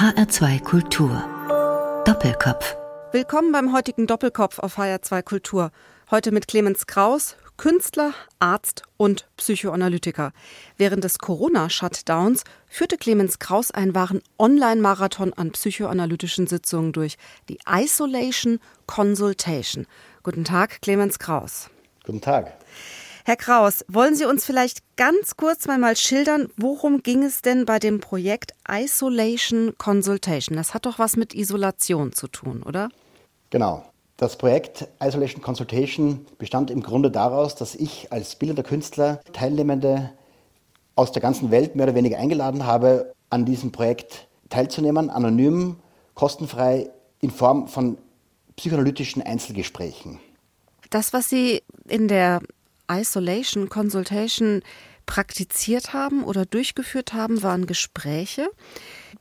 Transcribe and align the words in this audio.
HR2 0.00 0.62
Kultur. 0.62 2.02
Doppelkopf. 2.06 2.74
Willkommen 3.12 3.52
beim 3.52 3.74
heutigen 3.74 4.06
Doppelkopf 4.06 4.58
auf 4.58 4.78
HR2 4.78 5.22
Kultur. 5.22 5.72
Heute 6.10 6.32
mit 6.32 6.48
Clemens 6.48 6.86
Kraus, 6.86 7.36
Künstler, 7.58 8.14
Arzt 8.38 8.84
und 8.96 9.28
Psychoanalytiker. 9.36 10.32
Während 10.78 11.04
des 11.04 11.18
Corona-Shutdowns 11.18 12.44
führte 12.66 12.96
Clemens 12.96 13.40
Kraus 13.40 13.72
einen 13.72 13.94
wahren 13.94 14.22
Online-Marathon 14.38 15.34
an 15.34 15.50
psychoanalytischen 15.50 16.46
Sitzungen 16.46 16.94
durch. 16.94 17.18
Die 17.50 17.58
Isolation 17.68 18.58
Consultation. 18.86 19.86
Guten 20.22 20.44
Tag, 20.44 20.80
Clemens 20.80 21.18
Kraus. 21.18 21.68
Guten 22.06 22.22
Tag. 22.22 22.56
Herr 23.24 23.36
Kraus, 23.36 23.84
wollen 23.88 24.14
Sie 24.14 24.24
uns 24.24 24.44
vielleicht 24.44 24.96
ganz 24.96 25.36
kurz 25.36 25.66
mal 25.66 25.96
schildern, 25.96 26.48
worum 26.56 27.02
ging 27.02 27.22
es 27.22 27.42
denn 27.42 27.66
bei 27.66 27.78
dem 27.78 28.00
Projekt 28.00 28.54
Isolation 28.68 29.74
Consultation? 29.78 30.56
Das 30.56 30.74
hat 30.74 30.86
doch 30.86 30.98
was 30.98 31.16
mit 31.16 31.34
Isolation 31.34 32.12
zu 32.12 32.28
tun, 32.28 32.62
oder? 32.62 32.88
Genau. 33.50 33.84
Das 34.16 34.36
Projekt 34.36 34.86
Isolation 35.02 35.40
Consultation 35.40 36.26
bestand 36.36 36.70
im 36.70 36.82
Grunde 36.82 37.10
daraus, 37.10 37.54
dass 37.54 37.74
ich 37.74 38.12
als 38.12 38.36
bildender 38.36 38.62
Künstler 38.62 39.20
Teilnehmende 39.32 40.10
aus 40.94 41.12
der 41.12 41.22
ganzen 41.22 41.50
Welt 41.50 41.74
mehr 41.74 41.86
oder 41.86 41.94
weniger 41.94 42.18
eingeladen 42.18 42.66
habe, 42.66 43.14
an 43.30 43.46
diesem 43.46 43.72
Projekt 43.72 44.28
teilzunehmen, 44.50 45.08
anonym, 45.08 45.76
kostenfrei, 46.14 46.90
in 47.20 47.30
Form 47.30 47.68
von 47.68 47.96
psychoanalytischen 48.56 49.22
Einzelgesprächen. 49.22 50.20
Das, 50.90 51.12
was 51.12 51.30
Sie 51.30 51.62
in 51.88 52.08
der 52.08 52.40
Isolation 52.90 53.68
Consultation 53.68 54.62
praktiziert 55.06 55.92
haben 55.92 56.24
oder 56.24 56.44
durchgeführt 56.46 57.14
haben, 57.14 57.42
waren 57.42 57.66
Gespräche 57.66 58.48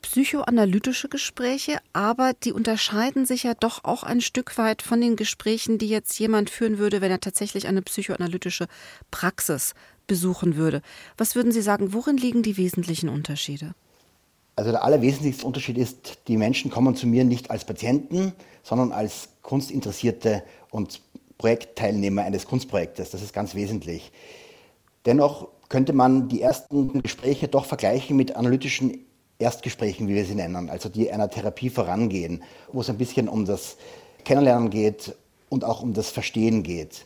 psychoanalytische 0.02 1.10
Gespräche, 1.10 1.80
aber 1.94 2.34
die 2.34 2.54
unterscheiden 2.54 3.26
sich 3.26 3.44
ja 3.44 3.54
doch 3.54 3.84
auch 3.84 4.04
ein 4.04 4.21
Stück 4.21 4.58
weit 4.58 4.82
von 4.82 5.02
den 5.02 5.16
Gesprächen, 5.16 5.77
die 5.77 5.90
jetzt 5.90 6.18
jemand 6.20 6.49
führen 6.49 6.77
würde, 6.77 7.02
wenn 7.02 7.12
er 7.12 7.20
tatsächlich 7.20 7.68
eine 7.68 7.82
psychoanalytische 7.82 8.68
Praxis 9.12 9.74
besuchen 10.08 10.55
würde. 10.55 10.82
Was 11.18 11.36
würden 11.36 11.52
Sie 11.52 11.62
sagen, 11.62 11.93
worin 11.93 12.18
liegen 12.18 12.43
die 12.43 12.58
wesentlichen 12.58 13.10
Unterschiede? 13.10 13.74
Also 14.55 14.71
der 14.71 14.84
allerwesentlichste 14.84 15.46
Unterschied 15.46 15.77
ist, 15.77 16.20
die 16.27 16.38
Menschen 16.38 16.70
kommen 16.71 16.96
zu 16.96 17.08
mir 17.08 17.24
nicht 17.24 17.49
als 17.49 17.65
Patienten, 17.65 18.34
sondern 18.63 18.91
als 18.91 19.30
Kunstinteressierte 19.41 20.43
und 20.70 21.02
Projektteilnehmer 21.40 22.21
eines 22.21 22.45
Kunstprojektes. 22.45 23.09
Das 23.09 23.23
ist 23.23 23.34
ganz 23.34 23.55
wesentlich. 23.55 24.12
Dennoch 25.05 25.48
könnte 25.70 25.93
man 25.93 26.27
die 26.27 26.41
ersten 26.41 27.01
Gespräche 27.01 27.48
doch 27.48 27.65
vergleichen 27.65 28.15
mit 28.15 28.35
analytischen 28.35 29.05
Erstgesprächen, 29.40 30.07
wie 30.07 30.15
wir 30.15 30.26
sie 30.26 30.35
nennen, 30.35 30.70
also 30.70 30.90
die 30.90 31.12
einer 31.12 31.29
Therapie 31.29 31.70
vorangehen, 31.70 32.43
wo 32.73 32.81
es 32.81 32.90
ein 32.90 32.98
bisschen 32.98 33.29
um 33.29 33.46
das 33.46 33.77
Kennenlernen 34.26 34.70
geht 34.70 35.15
und 35.48 35.63
auch 35.63 35.81
um 35.81 35.93
das 35.93 36.09
Verstehen 36.09 36.62
geht. 36.62 37.05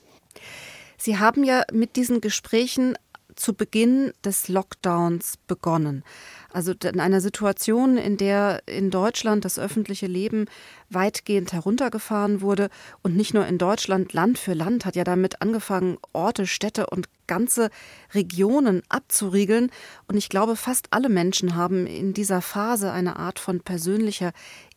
Sie 0.98 1.20
haben 1.20 1.44
ja 1.44 1.64
mit 1.72 1.96
diesen 1.96 2.20
Gesprächen 2.20 2.96
zu 3.36 3.54
Beginn 3.54 4.12
des 4.24 4.48
Lockdowns 4.48 5.38
begonnen. 5.48 6.04
Also 6.52 6.74
in 6.84 7.00
einer 7.00 7.20
Situation, 7.20 7.98
in 7.98 8.18
der 8.18 8.62
in 8.68 8.92
Deutschland 8.92 9.44
das 9.44 9.58
öffentliche 9.58 10.06
Leben 10.08 10.46
weitgehend 10.90 11.52
heruntergefahren 11.52 12.42
wurde 12.42 12.70
und 13.02 13.16
nicht 13.16 13.34
nur 13.34 13.48
in 13.48 13.58
Deutschland, 13.58 14.14
Land 14.14 14.38
für 14.38 14.54
Land 14.54 14.86
hat 14.86 14.96
ja 14.96 15.04
damit 15.04 15.42
angefangen, 15.42 15.98
Orte, 16.14 16.46
Städte 16.46 16.88
und 16.88 17.10
ganze 17.26 17.70
Regionen 18.14 18.84
abzuriegeln. 18.90 19.72
Und 20.08 20.18
ich 20.18 20.30
glaube, 20.30 20.56
fast 20.56 20.88
alle 20.92 21.10
Menschen 21.10 21.56
haben 21.56 21.88
in 21.88 22.14
dieser 22.14 22.42
Phase 22.42 22.92
eine 22.92 23.16
Art 23.16 23.40
von 23.40 23.62
persönlicher 23.62 24.32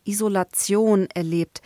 Isolation 0.05 1.07
erlebt. 1.13 1.61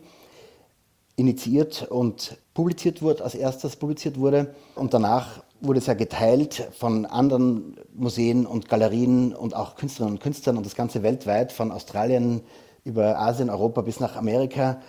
initiiert 1.16 1.86
und 1.88 2.36
publiziert 2.52 3.00
wurde, 3.00 3.22
als 3.22 3.36
erstes 3.36 3.76
publiziert 3.76 4.18
wurde 4.18 4.54
und 4.74 4.92
danach 4.92 5.44
wurde 5.60 5.78
es 5.78 5.86
ja 5.86 5.94
geteilt 5.94 6.68
von 6.76 7.06
anderen 7.06 7.76
Museen 7.94 8.44
und 8.44 8.68
Galerien 8.68 9.34
und 9.34 9.54
auch 9.54 9.76
Künstlerinnen 9.76 10.16
und 10.16 10.22
Künstlern 10.22 10.56
und 10.56 10.66
das 10.66 10.74
Ganze 10.74 11.04
weltweit, 11.04 11.52
von 11.52 11.70
Australien 11.70 12.42
über 12.84 13.18
Asien, 13.20 13.50
Europa 13.50 13.82
bis 13.82 14.00
nach 14.00 14.16
Amerika, 14.16 14.82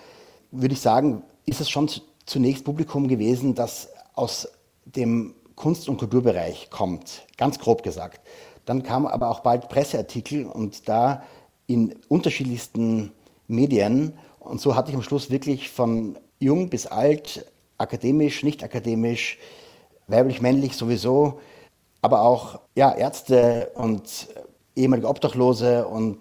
würde 0.52 0.74
ich 0.74 0.82
sagen, 0.82 1.22
ist 1.46 1.62
es 1.62 1.70
schon 1.70 1.90
zunächst 2.26 2.64
Publikum 2.66 3.08
gewesen, 3.08 3.56
das 3.56 3.90
aus 4.14 4.48
dem 4.86 5.36
Kunst- 5.56 5.88
und 5.90 5.98
Kulturbereich 5.98 6.70
kommt, 6.70 7.24
ganz 7.38 7.60
grob 7.60 7.84
gesagt. 7.84 8.22
Dann 8.66 8.84
kamen 8.84 9.08
aber 9.08 9.30
auch 9.30 9.42
bald 9.42 9.70
Presseartikel 9.70 10.46
und 10.46 10.90
da 10.90 11.24
in 11.68 11.96
unterschiedlichsten 12.10 13.12
Medien. 13.48 14.14
Und 14.40 14.60
so 14.60 14.76
hatte 14.76 14.90
ich 14.90 14.96
am 14.96 15.04
Schluss 15.04 15.30
wirklich 15.30 15.70
von 15.70 16.18
jung 16.40 16.70
bis 16.70 16.88
alt, 16.88 17.46
akademisch, 17.78 18.44
nicht 18.44 18.64
akademisch, 18.64 19.38
weiblich, 20.08 20.42
männlich 20.42 20.76
sowieso, 20.76 21.40
aber 22.02 22.22
auch 22.22 22.60
ja, 22.76 22.94
Ärzte 22.94 23.72
und 23.76 24.28
ehemalige 24.76 25.08
Obdachlose 25.08 25.88
und 25.88 26.20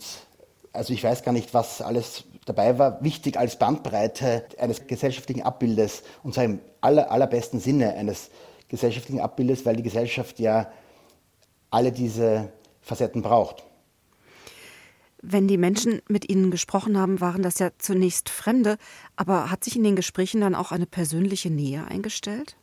also 0.72 0.92
ich 0.92 1.04
weiß 1.04 1.22
gar 1.22 1.32
nicht, 1.32 1.54
was 1.54 1.80
alles 1.80 2.24
dabei 2.44 2.78
war. 2.78 3.02
Wichtig 3.02 3.38
als 3.38 3.58
Bandbreite 3.58 4.44
eines 4.58 4.86
gesellschaftlichen 4.86 5.42
Abbildes 5.42 6.02
und 6.22 6.34
zwar 6.34 6.44
im 6.44 6.60
aller, 6.80 7.10
allerbesten 7.10 7.60
Sinne 7.60 7.94
eines 7.94 8.30
gesellschaftlichen 8.68 9.20
Abbildes, 9.20 9.64
weil 9.66 9.76
die 9.76 9.82
Gesellschaft 9.82 10.38
ja 10.38 10.68
alle 11.70 11.92
diese 11.92 12.52
Facetten 12.80 13.22
braucht. 13.22 13.64
Wenn 15.26 15.48
die 15.48 15.56
Menschen 15.56 16.02
mit 16.06 16.28
Ihnen 16.28 16.50
gesprochen 16.50 16.98
haben, 16.98 17.20
waren 17.20 17.42
das 17.42 17.58
ja 17.58 17.70
zunächst 17.78 18.28
Fremde, 18.28 18.76
aber 19.16 19.50
hat 19.50 19.64
sich 19.64 19.74
in 19.74 19.82
den 19.82 19.96
Gesprächen 19.96 20.42
dann 20.42 20.54
auch 20.54 20.70
eine 20.70 20.86
persönliche 20.86 21.50
Nähe 21.50 21.86
eingestellt? 21.86 22.56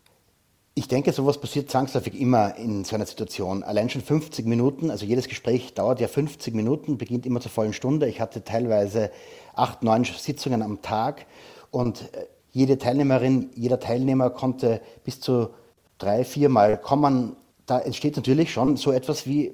Ich 0.74 0.88
denke, 0.88 1.12
sowas 1.12 1.38
passiert 1.38 1.70
zwangsläufig 1.70 2.18
immer 2.18 2.56
in 2.56 2.86
so 2.86 2.96
einer 2.96 3.06
Situation. 3.06 3.62
Allein 3.62 3.90
schon 3.90 4.02
50 4.02 4.46
Minuten, 4.46 4.90
also 4.90 5.06
jedes 5.06 5.28
Gespräch 5.28 5.74
dauert 5.74 6.00
ja 6.00 6.08
50 6.08 6.54
Minuten, 6.54 6.98
beginnt 6.98 7.26
immer 7.26 7.42
zur 7.42 7.52
vollen 7.52 7.74
Stunde. 7.74 8.08
Ich 8.08 8.22
hatte 8.22 8.46
teilweise 8.46 9.12
acht, 9.54 9.84
neun 9.84 10.06
Sitzungen 10.06 10.62
am 10.62 10.82
Tag 10.82 11.26
und 11.72 12.14
äh, 12.14 12.26
jede 12.52 12.78
Teilnehmerin, 12.78 13.50
jeder 13.54 13.82
Teilnehmer 13.82 14.30
konnte 14.30 14.80
bis 15.04 15.20
zu 15.20 15.50
drei, 15.98 16.24
viermal 16.24 16.80
kommen. 16.80 17.36
Da 17.66 17.80
entsteht 17.80 18.16
natürlich 18.16 18.54
schon 18.54 18.78
so 18.78 18.94
etwas 18.94 19.28
wie 19.28 19.54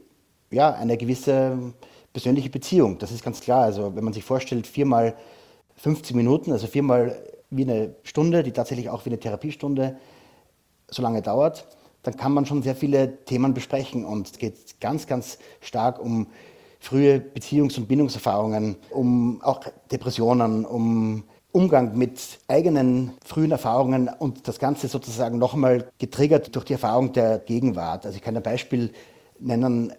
ja, 0.51 0.71
eine 0.73 0.97
gewisse 0.97 1.73
persönliche 2.13 2.51
Beziehung. 2.51 2.99
Das 2.99 3.11
ist 3.11 3.23
ganz 3.23 3.41
klar. 3.41 3.63
Also 3.63 3.95
wenn 3.95 4.03
man 4.03 4.13
sich 4.13 4.23
vorstellt, 4.23 4.67
viermal 4.67 5.15
50 5.77 6.15
Minuten, 6.15 6.51
also 6.51 6.67
viermal 6.67 7.17
wie 7.49 7.63
eine 7.63 7.95
Stunde, 8.03 8.43
die 8.43 8.51
tatsächlich 8.51 8.89
auch 8.89 9.05
wie 9.05 9.09
eine 9.09 9.19
Therapiestunde 9.19 9.97
so 10.89 11.01
lange 11.01 11.21
dauert, 11.21 11.67
dann 12.03 12.15
kann 12.15 12.33
man 12.33 12.45
schon 12.45 12.63
sehr 12.63 12.75
viele 12.75 13.25
Themen 13.25 13.53
besprechen. 13.53 14.05
Und 14.05 14.27
es 14.31 14.37
geht 14.37 14.79
ganz, 14.79 15.07
ganz 15.07 15.37
stark 15.61 15.99
um 15.99 16.27
frühe 16.79 17.17
Beziehungs- 17.17 17.77
und 17.77 17.87
Bindungserfahrungen, 17.87 18.77
um 18.91 19.41
auch 19.41 19.61
Depressionen, 19.91 20.65
um 20.65 21.23
Umgang 21.51 21.97
mit 21.97 22.39
eigenen 22.47 23.13
frühen 23.25 23.51
Erfahrungen 23.51 24.09
und 24.09 24.47
das 24.47 24.59
Ganze 24.59 24.87
sozusagen 24.87 25.37
nochmal 25.37 25.89
getriggert 25.97 26.55
durch 26.55 26.65
die 26.65 26.73
Erfahrung 26.73 27.13
der 27.13 27.39
Gegenwart. 27.39 28.05
Also 28.05 28.15
ich 28.17 28.21
kann 28.21 28.37
ein 28.37 28.43
Beispiel 28.43 28.91
nennen, 29.39 29.93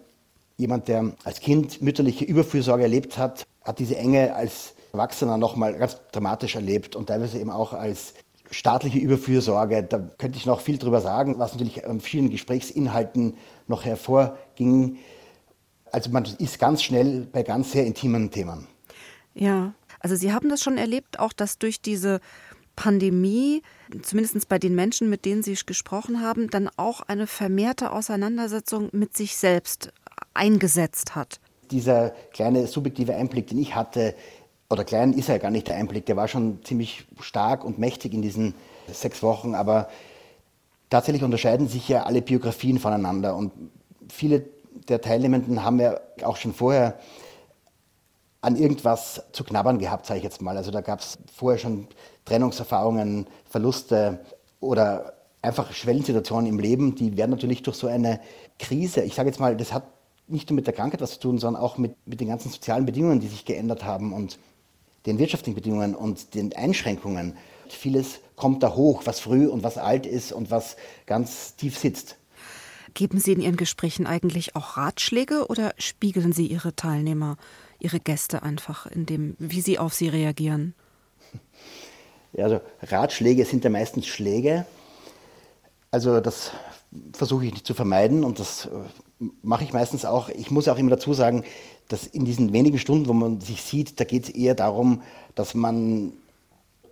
jemand, 0.57 0.87
der 0.87 1.11
als 1.23 1.39
Kind 1.39 1.81
mütterliche 1.81 2.25
Überfürsorge 2.25 2.83
erlebt 2.83 3.17
hat, 3.17 3.45
hat 3.63 3.79
diese 3.79 3.97
Enge 3.97 4.35
als 4.35 4.73
Erwachsener 4.93 5.37
nochmal 5.37 5.73
ganz 5.73 5.97
dramatisch 6.11 6.55
erlebt 6.55 6.95
und 6.95 7.07
teilweise 7.07 7.39
eben 7.39 7.51
auch 7.51 7.73
als 7.73 8.13
staatliche 8.51 8.99
Überfürsorge. 8.99 9.83
Da 9.83 9.99
könnte 10.17 10.37
ich 10.37 10.45
noch 10.45 10.61
viel 10.61 10.77
drüber 10.77 11.01
sagen, 11.01 11.39
was 11.39 11.53
natürlich 11.53 11.85
an 11.85 11.99
vielen 11.99 12.29
Gesprächsinhalten 12.29 13.35
noch 13.67 13.85
hervorging. 13.85 14.97
Also 15.91 16.09
man 16.11 16.25
ist 16.37 16.59
ganz 16.59 16.83
schnell 16.83 17.27
bei 17.31 17.43
ganz 17.43 17.71
sehr 17.71 17.85
intimen 17.85 18.31
Themen. 18.31 18.67
Ja, 19.33 19.73
also 19.99 20.15
Sie 20.15 20.33
haben 20.33 20.49
das 20.49 20.61
schon 20.61 20.77
erlebt, 20.77 21.19
auch 21.19 21.33
dass 21.33 21.57
durch 21.57 21.81
diese 21.81 22.19
Pandemie, 22.75 23.61
zumindest 24.03 24.47
bei 24.47 24.57
den 24.57 24.73
Menschen, 24.73 25.09
mit 25.09 25.25
denen 25.25 25.43
Sie 25.43 25.55
gesprochen 25.65 26.21
haben, 26.21 26.49
dann 26.49 26.69
auch 26.77 27.01
eine 27.01 27.27
vermehrte 27.27 27.91
Auseinandersetzung 27.91 28.89
mit 28.93 29.17
sich 29.17 29.35
selbst 29.35 29.91
eingesetzt 30.33 31.15
hat. 31.15 31.39
Dieser 31.71 32.11
kleine 32.31 32.67
subjektive 32.67 33.15
Einblick, 33.15 33.47
den 33.47 33.59
ich 33.59 33.75
hatte, 33.75 34.15
oder 34.69 34.83
klein 34.83 35.13
ist 35.13 35.29
er 35.29 35.39
gar 35.39 35.51
nicht 35.51 35.67
der 35.67 35.75
Einblick, 35.75 36.05
der 36.05 36.15
war 36.15 36.27
schon 36.27 36.63
ziemlich 36.63 37.05
stark 37.19 37.65
und 37.65 37.79
mächtig 37.79 38.13
in 38.13 38.21
diesen 38.21 38.53
sechs 38.91 39.23
Wochen, 39.23 39.55
aber 39.55 39.89
tatsächlich 40.89 41.23
unterscheiden 41.23 41.67
sich 41.67 41.89
ja 41.89 42.03
alle 42.03 42.21
Biografien 42.21 42.79
voneinander. 42.79 43.35
Und 43.35 43.51
viele 44.09 44.45
der 44.87 45.01
Teilnehmenden 45.01 45.63
haben 45.63 45.79
ja 45.79 45.99
auch 46.23 46.37
schon 46.37 46.53
vorher 46.53 46.99
an 48.41 48.55
irgendwas 48.55 49.23
zu 49.33 49.43
knabbern 49.43 49.79
gehabt, 49.79 50.05
sage 50.05 50.19
ich 50.19 50.23
jetzt 50.23 50.41
mal. 50.41 50.55
Also 50.55 50.71
da 50.71 50.81
gab 50.81 50.99
es 50.99 51.17
vorher 51.33 51.59
schon 51.59 51.87
Trennungserfahrungen, 52.25 53.27
Verluste 53.49 54.19
oder 54.59 55.13
einfach 55.41 55.73
Schwellensituationen 55.73 56.47
im 56.47 56.59
Leben, 56.59 56.95
die 56.95 57.17
werden 57.17 57.31
natürlich 57.31 57.63
durch 57.63 57.77
so 57.77 57.87
eine 57.87 58.19
Krise, 58.59 59.01
ich 59.01 59.15
sage 59.15 59.29
jetzt 59.29 59.39
mal, 59.39 59.55
das 59.57 59.73
hat 59.73 59.83
nicht 60.27 60.49
nur 60.49 60.55
mit 60.55 60.67
der 60.67 60.73
Krankheit 60.73 61.01
was 61.01 61.13
zu 61.13 61.19
tun, 61.21 61.39
sondern 61.39 61.61
auch 61.61 61.77
mit, 61.77 61.95
mit 62.05 62.21
den 62.21 62.27
ganzen 62.27 62.51
sozialen 62.51 62.85
Bedingungen, 62.85 63.19
die 63.19 63.27
sich 63.27 63.45
geändert 63.45 63.83
haben. 63.83 64.13
Und 64.13 64.37
den 65.05 65.19
wirtschaftlichen 65.19 65.55
Bedingungen 65.55 65.95
und 65.95 66.33
den 66.35 66.55
Einschränkungen. 66.55 67.37
Vieles 67.69 68.19
kommt 68.35 68.63
da 68.63 68.75
hoch, 68.75 69.03
was 69.05 69.19
früh 69.19 69.47
und 69.47 69.63
was 69.63 69.77
alt 69.77 70.05
ist 70.05 70.31
und 70.31 70.51
was 70.51 70.75
ganz 71.05 71.55
tief 71.55 71.77
sitzt. 71.77 72.17
Geben 72.93 73.19
Sie 73.19 73.33
in 73.33 73.41
Ihren 73.41 73.57
Gesprächen 73.57 74.07
eigentlich 74.07 74.55
auch 74.55 74.77
Ratschläge 74.77 75.47
oder 75.47 75.73
spiegeln 75.77 76.31
Sie 76.31 76.47
Ihre 76.47 76.75
Teilnehmer, 76.75 77.37
Ihre 77.79 77.99
Gäste 77.99 78.43
einfach 78.43 78.87
in 78.87 79.05
dem, 79.05 79.35
wie 79.39 79.61
sie 79.61 79.79
auf 79.79 79.93
sie 79.93 80.09
reagieren? 80.09 80.73
Ja, 82.31 82.43
also 82.43 82.61
Ratschläge 82.83 83.43
sind 83.43 83.63
ja 83.63 83.71
meistens 83.71 84.05
Schläge. 84.05 84.67
Also 85.89 86.19
das 86.19 86.51
versuche 87.13 87.45
ich 87.45 87.53
nicht 87.53 87.65
zu 87.65 87.73
vermeiden 87.73 88.23
und 88.23 88.37
das 88.37 88.65
äh, 88.65 89.25
mache 89.41 89.63
ich 89.63 89.73
meistens 89.73 90.05
auch. 90.05 90.29
Ich 90.29 90.51
muss 90.51 90.67
auch 90.67 90.77
immer 90.77 90.91
dazu 90.91 91.13
sagen, 91.13 91.43
dass 91.89 92.07
in 92.07 92.23
diesen 92.23 92.53
wenigen 92.53 92.79
Stunden, 92.79 93.07
wo 93.07 93.13
man 93.13 93.41
sich 93.41 93.61
sieht, 93.61 93.99
da 93.99 94.05
geht 94.05 94.23
es 94.23 94.29
eher 94.29 94.55
darum, 94.55 95.01
dass 95.35 95.53
man, 95.55 96.13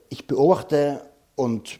ich 0.09 0.27
beobachte 0.27 1.01
und 1.35 1.79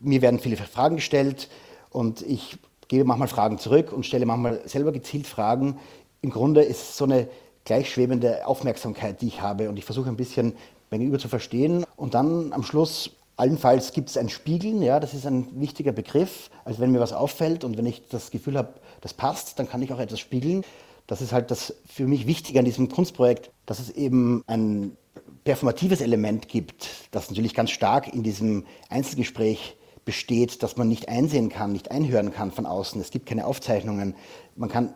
mir 0.00 0.20
werden 0.20 0.40
viele 0.40 0.56
Fragen 0.56 0.96
gestellt 0.96 1.48
und 1.90 2.22
ich 2.22 2.58
gebe 2.88 3.04
manchmal 3.04 3.28
Fragen 3.28 3.58
zurück 3.58 3.92
und 3.92 4.04
stelle 4.04 4.26
manchmal 4.26 4.60
selber 4.68 4.92
gezielt 4.92 5.26
Fragen. 5.26 5.78
Im 6.20 6.30
Grunde 6.30 6.62
ist 6.62 6.82
es 6.82 6.96
so 6.96 7.04
eine 7.04 7.28
gleichschwebende 7.64 8.46
Aufmerksamkeit, 8.46 9.22
die 9.22 9.28
ich 9.28 9.40
habe 9.40 9.68
und 9.68 9.78
ich 9.78 9.84
versuche 9.84 10.08
ein 10.08 10.16
bisschen 10.16 10.54
mein 10.90 11.00
Gegenüber 11.00 11.20
zu 11.20 11.28
verstehen 11.28 11.84
und 11.96 12.14
dann 12.14 12.52
am 12.52 12.62
Schluss 12.62 13.10
Allenfalls 13.38 13.92
gibt 13.92 14.08
es 14.08 14.16
ein 14.16 14.28
Spiegeln, 14.28 14.82
ja, 14.82 14.98
das 14.98 15.14
ist 15.14 15.24
ein 15.24 15.60
wichtiger 15.60 15.92
Begriff. 15.92 16.50
Also 16.64 16.80
wenn 16.80 16.90
mir 16.90 16.98
was 16.98 17.12
auffällt 17.12 17.62
und 17.62 17.78
wenn 17.78 17.86
ich 17.86 18.08
das 18.08 18.32
Gefühl 18.32 18.58
habe, 18.58 18.70
das 19.00 19.14
passt, 19.14 19.60
dann 19.60 19.68
kann 19.68 19.80
ich 19.80 19.92
auch 19.92 20.00
etwas 20.00 20.18
spiegeln. 20.18 20.64
Das 21.08 21.22
ist 21.22 21.32
halt 21.32 21.50
das 21.50 21.74
für 21.86 22.06
mich 22.06 22.26
Wichtige 22.26 22.58
an 22.60 22.66
diesem 22.66 22.88
Kunstprojekt, 22.88 23.50
dass 23.66 23.80
es 23.80 23.90
eben 23.90 24.44
ein 24.46 24.96
performatives 25.42 26.02
Element 26.02 26.48
gibt, 26.48 27.08
das 27.10 27.30
natürlich 27.30 27.54
ganz 27.54 27.70
stark 27.70 28.12
in 28.12 28.22
diesem 28.22 28.66
Einzelgespräch 28.90 29.76
besteht, 30.04 30.62
dass 30.62 30.76
man 30.76 30.86
nicht 30.86 31.08
einsehen 31.08 31.48
kann, 31.48 31.72
nicht 31.72 31.90
einhören 31.90 32.32
kann 32.32 32.52
von 32.52 32.66
außen. 32.66 33.00
Es 33.00 33.10
gibt 33.10 33.24
keine 33.26 33.46
Aufzeichnungen. 33.46 34.14
Man 34.54 34.68
kann 34.68 34.94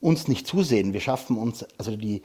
uns 0.00 0.28
nicht 0.28 0.46
zusehen. 0.46 0.92
Wir 0.92 1.00
schaffen 1.00 1.38
uns, 1.38 1.64
also 1.78 1.96
die 1.96 2.20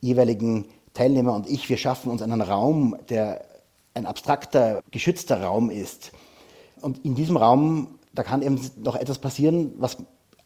jeweiligen 0.00 0.66
Teilnehmer 0.92 1.34
und 1.34 1.48
ich, 1.48 1.68
wir 1.68 1.76
schaffen 1.76 2.10
uns 2.10 2.20
einen 2.20 2.40
Raum, 2.40 2.96
der 3.08 3.46
ein 3.94 4.06
abstrakter, 4.06 4.82
geschützter 4.90 5.40
Raum 5.40 5.70
ist. 5.70 6.10
Und 6.80 7.04
in 7.04 7.14
diesem 7.14 7.36
Raum, 7.36 7.98
da 8.12 8.24
kann 8.24 8.42
eben 8.42 8.60
noch 8.82 8.96
etwas 8.96 9.20
passieren, 9.20 9.72
was 9.76 9.98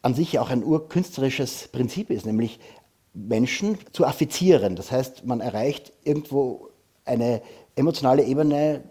an 0.07 0.13
sich 0.13 0.39
auch 0.39 0.49
ein 0.49 0.63
urkünstlerisches 0.63 1.67
Prinzip 1.67 2.09
ist, 2.09 2.25
nämlich 2.25 2.59
Menschen 3.13 3.77
zu 3.91 4.05
affizieren. 4.05 4.77
Das 4.77 4.89
heißt, 4.89 5.25
man 5.25 5.41
erreicht 5.41 5.91
irgendwo 6.05 6.69
eine 7.03 7.41
emotionale 7.75 8.23
Ebene, 8.23 8.85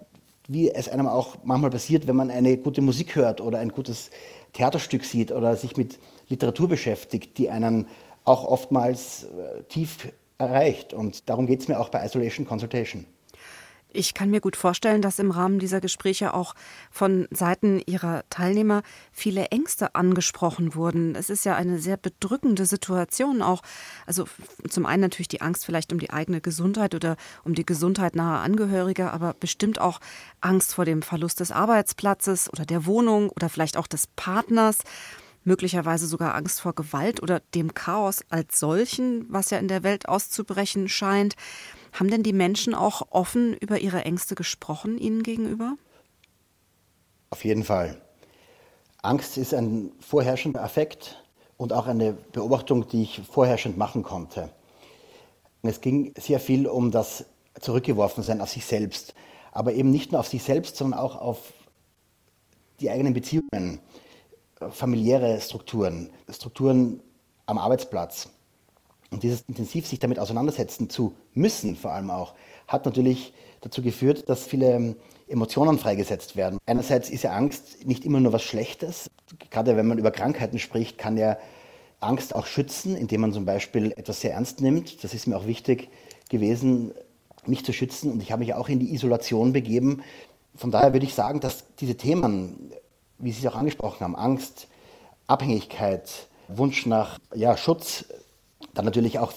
wie 0.47 0.71
es 0.71 0.91
einem 0.91 1.07
auch 1.07 1.39
manchmal 1.43 1.71
passiert, 1.71 2.07
wenn 2.07 2.17
man 2.17 2.31
eine 2.31 2.59
gute 2.59 2.83
Musik 2.83 3.17
hört 3.17 3.41
oder 3.41 3.61
ein 3.61 3.71
gutes 3.71 4.11
Theaterstück 4.53 5.07
sieht 5.07 5.33
oder 5.33 5.57
sich 5.57 5.79
mit 5.79 5.99
Literatur 6.29 6.69
beschäftigt, 6.69 7.39
die 7.39 7.49
einen 7.49 7.87
auch 8.25 8.45
oftmals 8.45 9.25
äh, 9.25 9.63
tief 9.71 10.13
erreicht. 10.37 10.93
Und 10.93 11.31
darum 11.31 11.47
geht 11.47 11.61
es 11.61 11.69
mir 11.69 11.81
auch 11.81 11.89
bei 11.89 12.05
Isolation 12.05 12.47
Consultation. 12.47 13.07
Ich 13.97 14.13
kann 14.13 14.31
mir 14.31 14.43
gut 14.43 14.57
vorstellen, 14.57 15.01
dass 15.01 15.19
im 15.19 15.31
Rahmen 15.31 15.59
dieser 15.59 15.81
Gespräche 15.81 16.35
auch 16.35 16.55
von 16.91 17.27
Seiten 17.31 17.81
Ihrer 17.87 18.25
Teilnehmer 18.29 18.83
viele 19.11 19.47
Ängste 19.47 19.95
angesprochen 19.95 20.75
wurden. 20.75 21.15
Es 21.15 21.31
ist 21.31 21.47
ja 21.47 21.57
eine 21.57 21.79
sehr 21.79 21.97
bedrückende 21.97 22.67
Situation 22.67 23.41
auch. 23.41 23.63
Also 24.05 24.27
zum 24.69 24.85
einen 24.85 25.01
natürlich 25.01 25.29
die 25.29 25.41
Angst 25.41 25.65
vielleicht 25.65 25.95
um 25.95 25.99
die 25.99 26.11
eigene 26.11 26.43
Gesundheit 26.43 26.95
oder 26.95 27.17
um 27.43 27.55
die 27.55 27.65
Gesundheit 27.65 28.17
naher 28.17 28.43
Angehöriger, 28.43 29.15
aber 29.15 29.33
bestimmt 29.33 29.81
auch 29.81 30.01
Angst 30.43 30.75
vor 30.75 30.85
dem 30.85 31.01
Verlust 31.01 31.41
des 31.41 31.51
Arbeitsplatzes 31.51 32.53
oder 32.53 32.67
der 32.67 32.85
Wohnung 32.85 33.31
oder 33.31 33.49
vielleicht 33.49 33.79
auch 33.79 33.87
des 33.87 34.09
Partners 34.09 34.81
möglicherweise 35.47 36.07
sogar 36.07 36.35
Angst 36.35 36.61
vor 36.61 36.75
Gewalt 36.75 37.23
oder 37.23 37.41
dem 37.55 37.73
Chaos 37.73 38.21
als 38.29 38.59
solchen, 38.61 39.25
was 39.31 39.51
ja 39.51 39.59
in 39.59 39.69
der 39.69 39.85
Welt 39.85 40.09
auszubrechen 40.09 40.89
scheint. 40.89 41.35
Haben 41.99 42.11
denn 42.11 42.23
die 42.23 42.35
Menschen 42.35 42.75
auch 42.75 43.07
offen 43.09 43.55
über 43.55 43.79
ihre 43.79 44.05
Ängste 44.05 44.35
gesprochen 44.35 44.99
Ihnen 44.99 45.23
gegenüber? 45.23 45.77
Auf 47.31 47.43
jeden 47.43 47.65
Fall. 47.65 48.03
Angst 49.01 49.39
ist 49.39 49.55
ein 49.55 49.93
vorherrschender 50.01 50.63
Affekt 50.63 51.25
und 51.57 51.73
auch 51.73 51.87
eine 51.87 52.13
Beobachtung, 52.13 52.87
die 52.89 53.05
ich 53.05 53.23
vorherrschend 53.23 53.79
machen 53.79 54.03
konnte. 54.03 54.51
Es 55.63 55.81
ging 55.81 56.13
sehr 56.19 56.39
viel 56.39 56.67
um 56.67 56.91
das 56.91 57.25
Zurückgeworfensein 57.61 58.43
auf 58.43 58.51
sich 58.51 58.67
selbst, 58.67 59.15
aber 59.53 59.73
eben 59.73 59.91
nicht 59.91 60.13
nur 60.13 60.21
auf 60.21 60.29
sich 60.29 60.43
selbst, 60.43 60.77
sondern 60.77 61.01
auch 61.01 61.17
auf 61.17 61.55
die 62.81 62.91
eigenen 62.91 63.15
Beziehungen, 63.15 63.81
familiäre 64.71 65.41
Strukturen, 65.41 66.11
Strukturen 66.29 67.01
am 67.47 67.57
Arbeitsplatz. 67.57 68.29
Und 69.11 69.23
dieses 69.23 69.43
intensiv 69.43 69.87
sich 69.87 69.99
damit 69.99 70.19
auseinandersetzen 70.19 70.91
zu 70.91 71.15
müssen, 71.33 71.77
vor 71.77 71.93
allem 71.93 72.11
auch, 72.11 72.35
hat 72.67 72.85
natürlich 72.85 73.33
dazu 73.61 73.83
geführt, 73.83 74.29
dass 74.29 74.47
viele 74.47 74.73
ähm, 74.73 74.97
Emotionen 75.29 75.79
freigesetzt 75.79 76.37
werden. 76.37 76.59
Einerseits 76.67 77.11
ist 77.11 77.23
ja 77.23 77.33
Angst 77.33 77.87
nicht 77.87 78.05
immer 78.05 78.21
nur 78.21 78.33
was 78.33 78.43
Schlechtes. 78.43 79.11
Gerade 79.51 79.77
wenn 79.77 79.87
man 79.87 79.99
über 79.99 80.11
Krankheiten 80.11 80.59
spricht, 80.59 80.99
kann 80.99 81.17
ja 81.17 81.37
Angst 82.01 82.35
auch 82.35 82.47
schützen, 82.47 82.97
indem 82.97 83.23
man 83.23 83.33
zum 83.33 83.45
Beispiel 83.45 83.93
etwas 83.93 84.21
sehr 84.21 84.33
ernst 84.33 84.61
nimmt. 84.61 85.03
Das 85.03 85.15
ist 85.15 85.27
mir 85.27 85.37
auch 85.37 85.47
wichtig 85.47 85.89
gewesen, 86.29 86.93
mich 87.47 87.65
zu 87.65 87.73
schützen. 87.73 88.13
Und 88.13 88.23
ich 88.23 88.33
habe 88.33 88.41
mich 88.41 88.55
auch 88.55 88.69
in 88.69 88.79
die 88.79 88.95
Isolation 88.95 89.53
begeben. 89.53 90.03
Von 90.55 90.71
daher 90.71 90.93
würde 90.93 91.07
ich 91.07 91.15
sagen, 91.15 91.41
dass 91.41 91.65
diese 91.77 91.97
Themen, 91.97 92.73
wie 93.19 93.33
Sie 93.33 93.45
es 93.45 93.53
auch 93.53 93.57
angesprochen 93.57 94.01
haben, 94.01 94.17
Angst, 94.17 94.69
Abhängigkeit, 95.27 96.29
Wunsch 96.49 96.87
nach 96.87 97.19
ja, 97.35 97.57
Schutz, 97.57 98.05
dann 98.75 98.85
natürlich 98.85 99.19
auch 99.19 99.33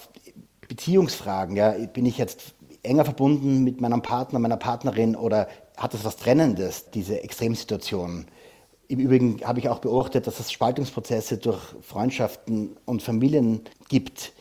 Beziehungsfragen. 0.67 1.55
Ja. 1.55 1.71
Bin 1.71 2.05
ich 2.05 2.17
jetzt 2.17 2.53
enger 2.83 3.05
verbunden 3.05 3.63
mit 3.63 3.81
meinem 3.81 4.01
Partner, 4.01 4.39
meiner 4.39 4.57
Partnerin 4.57 5.15
oder 5.15 5.47
hat 5.77 5.93
es 5.93 6.05
was 6.05 6.17
Trennendes, 6.17 6.91
diese 6.91 7.21
Extremsituation? 7.23 8.27
Im 8.88 8.99
Übrigen 8.99 9.41
habe 9.43 9.59
ich 9.59 9.69
auch 9.69 9.79
beobachtet, 9.79 10.25
dass 10.25 10.39
es 10.39 10.51
Spaltungsprozesse 10.51 11.38
durch 11.38 11.61
Freundschaften 11.81 12.77
und 12.85 13.03
Familien 13.03 13.61
gibt, 13.88 14.33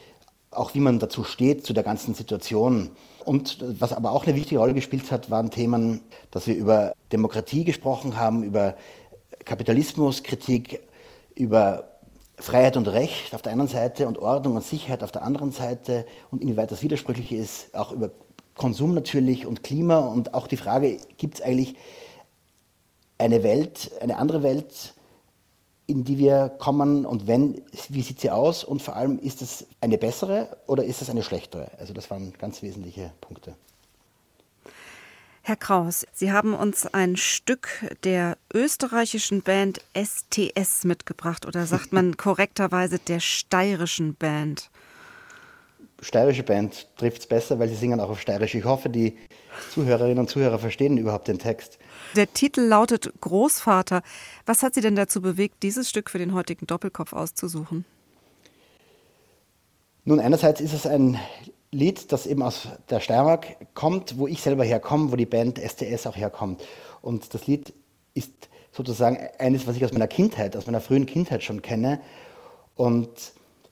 auch 0.51 0.75
wie 0.75 0.81
man 0.81 0.99
dazu 0.99 1.25
steht, 1.25 1.67
zu 1.67 1.75
der 1.75 1.83
ganzen 1.83 2.15
Situation. 2.15 2.91
Und 3.25 3.59
was 3.79 3.93
aber 3.93 4.13
auch 4.13 4.25
eine 4.25 4.37
wichtige 4.37 4.59
Rolle 4.59 4.73
gespielt 4.73 5.11
hat, 5.11 5.31
waren 5.31 5.51
Themen, 5.51 6.01
dass 6.31 6.47
wir 6.47 6.57
über 6.57 6.95
Demokratie 7.13 7.65
gesprochen 7.65 8.17
haben, 8.17 8.43
über 8.43 8.75
Kapitalismuskritik, 9.45 10.81
über 11.35 11.88
Freiheit 12.41 12.77
und 12.77 12.89
Recht 12.89 13.35
auf 13.35 13.43
der 13.43 13.53
einen 13.53 13.69
Seite 13.69 14.07
und 14.07 14.19
Ordnung 14.19 14.57
und 14.57 14.65
Sicherheit 14.65 15.03
auf 15.03 15.13
der 15.13 15.23
anderen 15.23 15.53
Seite 15.53 16.07
und 16.31 16.43
inwieweit 16.43 16.71
das 16.71 16.83
widersprüchlich 16.83 17.33
ist, 17.33 17.75
auch 17.75 17.93
über 17.93 18.11
Konsum 18.55 18.95
natürlich 18.95 19.47
und 19.47 19.63
Klima 19.63 19.99
und 19.99 20.35
auch 20.35 20.47
die 20.47 20.57
Frage, 20.57 20.99
gibt 21.17 21.37
es 21.37 21.43
eigentlich 21.43 21.75
eine 23.19 23.43
Welt, 23.43 23.91
eine 24.01 24.17
andere 24.17 24.43
Welt, 24.43 24.95
in 25.87 26.05
die 26.05 26.19
wir 26.19 26.51
kommen 26.59 27.07
und 27.07 27.27
wenn, 27.27 27.63
wie 27.89 28.03
sieht 28.03 28.21
sie 28.21 28.31
aus 28.31 28.63
und 28.63 28.83
vor 28.83 28.95
allem, 28.95 29.19
ist 29.19 29.43
es 29.43 29.67
eine 29.81 29.97
bessere 29.97 30.59
oder 30.67 30.85
ist 30.85 31.03
es 31.03 31.11
eine 31.11 31.23
schlechtere? 31.23 31.71
Also 31.79 31.95
das 31.95 32.11
waren 32.11 32.33
ganz 32.35 32.63
wesentliche 32.63 33.13
Punkte. 33.21 33.55
Herr 35.49 35.57
Kraus, 35.57 36.05
Sie 36.13 36.31
haben 36.31 36.53
uns 36.53 36.87
ein 36.93 37.17
Stück 37.17 37.71
der 38.05 38.37
österreichischen 38.53 39.41
Band 39.41 39.81
STS 39.97 40.85
mitgebracht 40.85 41.47
oder 41.47 41.65
sagt 41.65 41.91
man 41.91 42.17
korrekterweise 42.19 42.99
der 42.99 43.19
steirischen 43.19 44.15
Band? 44.15 44.69
Steirische 46.03 46.43
Band 46.43 46.87
trifft 46.99 47.21
es 47.21 47.27
besser, 47.27 47.59
weil 47.59 47.71
sie 47.71 47.77
singen 47.77 47.99
auch 47.99 48.11
auf 48.11 48.21
Steirisch. 48.21 48.55
Ich 48.57 48.67
hoffe, 48.67 48.91
die 48.91 49.17
Zuhörerinnen 49.73 50.19
und 50.19 50.29
Zuhörer 50.29 50.59
verstehen 50.59 50.99
überhaupt 50.99 51.29
den 51.29 51.39
Text. 51.39 51.79
Der 52.15 52.31
Titel 52.31 52.61
lautet 52.61 53.11
Großvater. 53.23 54.03
Was 54.45 54.63
hat 54.63 54.75
Sie 54.75 54.83
denn 54.83 54.97
dazu 54.97 55.23
bewegt, 55.23 55.63
dieses 55.63 55.89
Stück 55.89 56.11
für 56.11 56.19
den 56.19 56.35
heutigen 56.35 56.67
Doppelkopf 56.67 57.15
auszusuchen? 57.15 57.87
Nun, 60.05 60.21
einerseits 60.21 60.61
ist 60.61 60.75
es 60.75 60.87
ein 60.87 61.19
Lied, 61.71 62.13
das 62.13 62.27
eben 62.27 62.43
aus 62.43 62.69
der 62.89 63.01
Steiermark 63.01 63.75
kommt, 63.75 64.19
wo 64.19 64.27
ich 64.27 64.41
selber 64.41 64.65
herkomme, 64.65 65.13
wo 65.13 65.17
die 65.17 65.27
Band 65.27 65.59
STS 65.59 66.07
auch 66.07 66.17
herkommt. 66.17 66.63
Und 67.03 67.35
das 67.35 67.47
Lied 67.47 67.75
ist 68.15 68.33
sozusagen 68.73 69.19
eines, 69.39 69.67
was 69.67 69.77
ich 69.77 69.85
aus 69.85 69.93
meiner 69.93 70.09
Kindheit, 70.09 70.57
aus 70.57 70.67
meiner 70.67 70.81
frühen 70.81 71.05
Kindheit 71.05 71.43
schon 71.43 71.61
kenne. 71.61 72.01
Und 72.75 73.11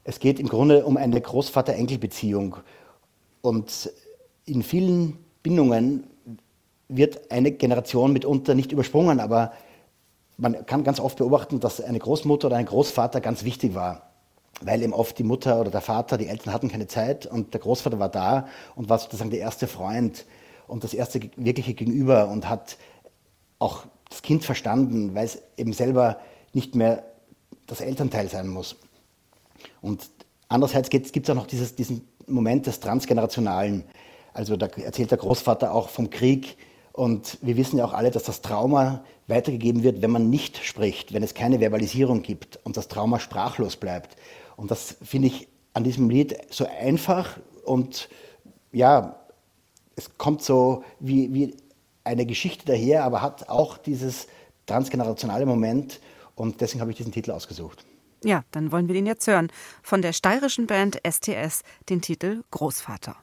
es 0.05 0.19
geht 0.19 0.39
im 0.39 0.49
Grunde 0.49 0.85
um 0.85 0.99
eine 0.99 1.21
Großvater-Enkel-Beziehung. 1.21 2.57
Und 3.41 3.91
in 4.45 4.63
vielen 4.63 5.19
Bindungen 5.43 6.05
wird 6.89 7.31
eine 7.31 7.51
Generation 7.53 8.13
mitunter 8.13 8.55
nicht 8.55 8.73
übersprungen, 8.73 9.21
aber 9.21 9.53
man 10.37 10.67
kann 10.67 10.85
ganz 10.85 11.01
oft 11.01 11.17
beobachten, 11.17 11.61
dass 11.61 11.81
eine 11.81 11.99
Großmutter 11.99 12.49
oder 12.49 12.57
ein 12.57 12.67
Großvater 12.67 13.23
ganz 13.23 13.43
wichtig 13.43 13.75
war 13.75 14.06
weil 14.61 14.83
eben 14.83 14.93
oft 14.93 15.19
die 15.19 15.25
Mutter 15.25 15.61
oder 15.61 15.71
der 15.71 15.81
Vater, 15.81 16.19
die 16.19 16.29
Eltern 16.29 16.53
hatten 16.53 16.69
keine 16.69 16.87
Zeit 16.87 17.27
und 17.27 17.53
der 17.53 17.61
Großvater 17.61 17.99
war 17.99 18.09
da 18.09 18.49
und 18.75 18.89
war 18.89 18.99
sozusagen 18.99 19.31
der 19.31 19.41
erste 19.41 19.67
Freund 19.67 20.25
und 20.67 20.85
das 20.85 20.95
erste 20.95 21.21
wirkliche 21.37 21.75
Gegenüber 21.75 22.29
und 22.29 22.49
hat 22.49 22.77
auch 23.59 23.85
das 24.09 24.23
Kind 24.23 24.45
verstanden, 24.45 25.15
weil 25.15 25.27
es 25.27 25.43
eben 25.57 25.73
selber 25.73 26.19
nicht 26.53 26.75
mehr 26.75 27.05
das 27.67 27.81
Elternteil 27.81 28.29
sein 28.29 28.49
muss. 28.49 28.77
Und 29.81 30.09
andererseits 30.49 30.91
gibt 30.91 31.17
es 31.17 31.31
auch 31.31 31.35
noch 31.35 31.47
dieses, 31.47 31.75
diesen 31.75 32.07
Moment 32.27 32.67
des 32.67 32.81
Transgenerationalen. 32.81 33.85
Also 34.33 34.57
da 34.57 34.67
erzählt 34.67 35.11
der 35.11 35.19
Großvater 35.19 35.73
auch 35.73 35.89
vom 35.89 36.11
Krieg 36.11 36.57
und 36.93 37.39
wir 37.43 37.57
wissen 37.57 37.79
ja 37.79 37.85
auch 37.85 37.93
alle, 37.93 38.11
dass 38.11 38.23
das 38.23 38.41
Trauma 38.41 39.05
weitergegeben 39.27 39.83
wird, 39.83 40.03
wenn 40.03 40.11
man 40.11 40.31
nicht 40.31 40.65
spricht, 40.65 41.13
wenn 41.13 41.23
es 41.23 41.35
keine 41.35 41.61
Verbalisierung 41.61 42.23
gibt 42.23 42.59
und 42.65 42.77
das 42.77 42.89
Trauma 42.89 43.19
sprachlos 43.19 43.77
bleibt. 43.77 44.17
Und 44.57 44.71
das 44.71 44.97
finde 45.03 45.29
ich 45.29 45.49
an 45.75 45.85
diesem 45.85 46.09
Lied 46.09 46.37
so 46.51 46.67
einfach 46.67 47.39
und 47.65 48.09
ja, 48.73 49.21
es 49.97 50.17
kommt 50.19 50.43
so 50.43 50.85
wie, 51.01 51.33
wie 51.33 51.57
eine 52.05 52.27
Geschichte 52.27 52.67
daher, 52.67 53.05
aber 53.05 53.23
hat 53.23 53.49
auch 53.49 53.79
dieses 53.79 54.27
transgenerationale 54.67 55.47
Moment 55.47 56.01
und 56.35 56.61
deswegen 56.61 56.81
habe 56.81 56.91
ich 56.91 56.97
diesen 56.97 57.13
Titel 57.13 57.31
ausgesucht. 57.31 57.85
Ja, 58.25 58.45
dann 58.51 58.73
wollen 58.73 58.89
wir 58.89 58.95
den 58.95 59.07
jetzt 59.07 59.27
hören. 59.27 59.49
Von 59.83 60.03
der 60.03 60.13
steirischen 60.13 60.67
Band 60.67 61.01
STS 61.07 61.63
den 61.89 62.01
Titel 62.01 62.43
Großvater. 62.51 63.17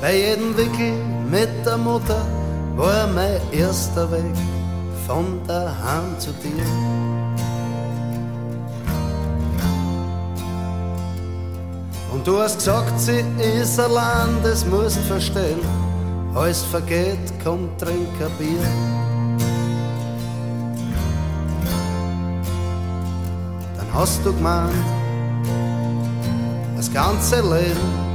Bei 0.00 0.16
jedem 0.16 0.56
Wickel 0.56 0.92
mit 1.28 1.66
der 1.66 1.76
Mutter 1.76 2.24
war 2.76 3.08
mein 3.08 3.40
erster 3.50 4.08
Weg 4.12 4.36
von 5.08 5.40
daheim 5.48 6.16
zu 6.18 6.30
dir. 6.34 6.64
Und 12.12 12.24
du 12.24 12.38
hast 12.40 12.58
gesagt, 12.58 13.00
sie 13.00 13.24
ist 13.60 13.80
allein, 13.80 14.40
das 14.44 14.64
musst 14.64 14.98
verstehen. 15.00 15.60
Alles 16.32 16.62
vergeht, 16.62 17.18
komm, 17.42 17.68
trink 17.78 18.08
ein 18.20 18.30
Bier. 18.38 18.62
Dann 23.76 23.86
hast 23.94 24.24
du 24.24 24.32
gemeint, 24.32 24.72
das 26.76 26.92
ganze 26.92 27.40
Leben 27.40 28.07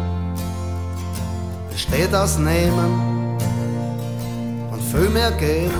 besteht 1.85 2.13
aus 2.15 2.37
Nehmen 2.37 3.37
und 4.71 4.81
viel 4.81 5.09
mehr 5.09 5.31
Geben. 5.31 5.73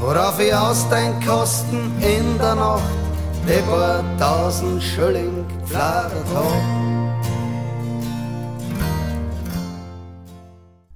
Worauf 0.00 0.38
ich 0.40 0.52
aus 0.52 0.88
den 0.88 1.20
Kosten 1.24 1.92
in 2.00 2.38
der 2.38 2.54
Nacht 2.56 2.82
die 3.46 3.62
paar 3.62 4.04
tausend 4.18 4.82
Schilling 4.82 5.46
geflattert 5.60 6.26
hab. 6.34 6.82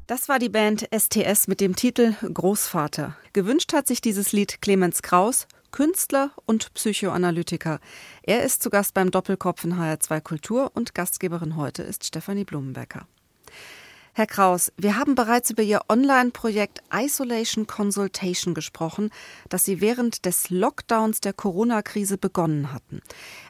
Das 0.08 0.28
war 0.28 0.38
die 0.38 0.48
Band 0.48 0.88
STS 0.96 1.48
mit 1.48 1.60
dem 1.60 1.76
Titel 1.76 2.14
Großvater. 2.32 3.16
Gewünscht 3.32 3.72
hat 3.74 3.86
sich 3.86 4.00
dieses 4.00 4.32
Lied 4.32 4.60
Clemens 4.60 5.02
Kraus, 5.02 5.46
Künstler 5.70 6.30
und 6.46 6.72
Psychoanalytiker. 6.74 7.80
Er 8.22 8.42
ist 8.42 8.62
zu 8.62 8.70
Gast 8.70 8.94
beim 8.94 9.10
Doppelkopf 9.10 9.64
in 9.64 9.74
HR2 9.74 10.20
Kultur 10.20 10.70
und 10.74 10.94
Gastgeberin 10.94 11.56
heute 11.56 11.82
ist 11.82 12.04
Stefanie 12.04 12.44
Blumenbecker. 12.44 13.06
Herr 14.18 14.26
Kraus, 14.26 14.72
wir 14.78 14.96
haben 14.96 15.14
bereits 15.14 15.50
über 15.50 15.62
Ihr 15.62 15.82
Online-Projekt 15.90 16.82
Isolation 16.90 17.66
Consultation 17.66 18.54
gesprochen, 18.54 19.10
das 19.50 19.66
Sie 19.66 19.82
während 19.82 20.24
des 20.24 20.48
Lockdowns 20.48 21.20
der 21.20 21.34
Corona-Krise 21.34 22.16
begonnen 22.16 22.72
hatten. 22.72 23.02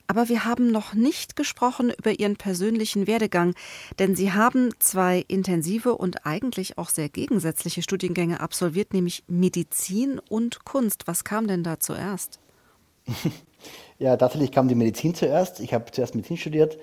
Aber 0.07 0.29
wir 0.29 0.45
haben 0.45 0.71
noch 0.71 0.95
nicht 0.95 1.37
gesprochen 1.37 1.93
über 1.99 2.19
Ihren 2.19 2.37
persönlichen 2.37 3.07
Werdegang, 3.07 3.55
denn 3.99 4.15
Sie 4.15 4.33
haben 4.33 4.71
zwei 4.79 5.25
intensive 5.29 5.97
und 5.97 6.27
eigentlich 6.27 6.79
auch 6.79 6.89
sehr 6.89 7.09
gegensätzliche 7.09 7.83
Studiengänge 7.83 8.41
absolviert, 8.41 8.95
nämlich 8.95 9.25
Medizin 9.27 10.21
und 10.29 10.65
Kunst. 10.65 11.07
Was 11.07 11.25
kam 11.25 11.47
denn 11.47 11.63
da 11.63 11.81
zuerst? 11.81 12.41
Ja, 13.99 14.17
tatsächlich 14.17 14.53
kam 14.53 14.69
die 14.69 14.75
Medizin 14.75 15.15
zuerst. 15.15 15.59
Ich 15.61 15.73
habe 15.73 15.91
zuerst 15.91 16.15
Medizin 16.15 16.37
studiert 16.37 16.77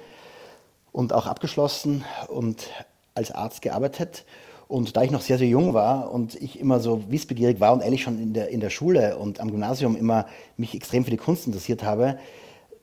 und 0.92 1.14
auch 1.14 1.28
abgeschlossen 1.28 2.04
und 2.28 2.70
als 3.14 3.32
Arzt 3.32 3.62
gearbeitet. 3.62 4.26
Und 4.68 4.98
da 4.98 5.04
ich 5.04 5.12
noch 5.12 5.22
sehr, 5.22 5.38
sehr 5.38 5.48
jung 5.48 5.74
war 5.76 6.12
und 6.12 6.36
ich 6.36 6.60
immer 6.60 6.80
so 6.80 7.04
wissbegierig 7.12 7.60
war 7.60 7.74
und 7.74 7.84
eigentlich 7.84 8.02
schon 8.02 8.20
in 8.20 8.34
der, 8.34 8.50
in 8.50 8.60
der 8.60 8.72
Schule 8.72 9.18
und 9.18 9.40
am 9.40 9.52
Gymnasium 9.52 9.96
immer 9.96 10.26
mich 10.58 10.74
extrem 10.74 11.04
für 11.04 11.12
die 11.12 11.18
Kunst 11.18 11.46
interessiert 11.46 11.84
habe, 11.84 12.18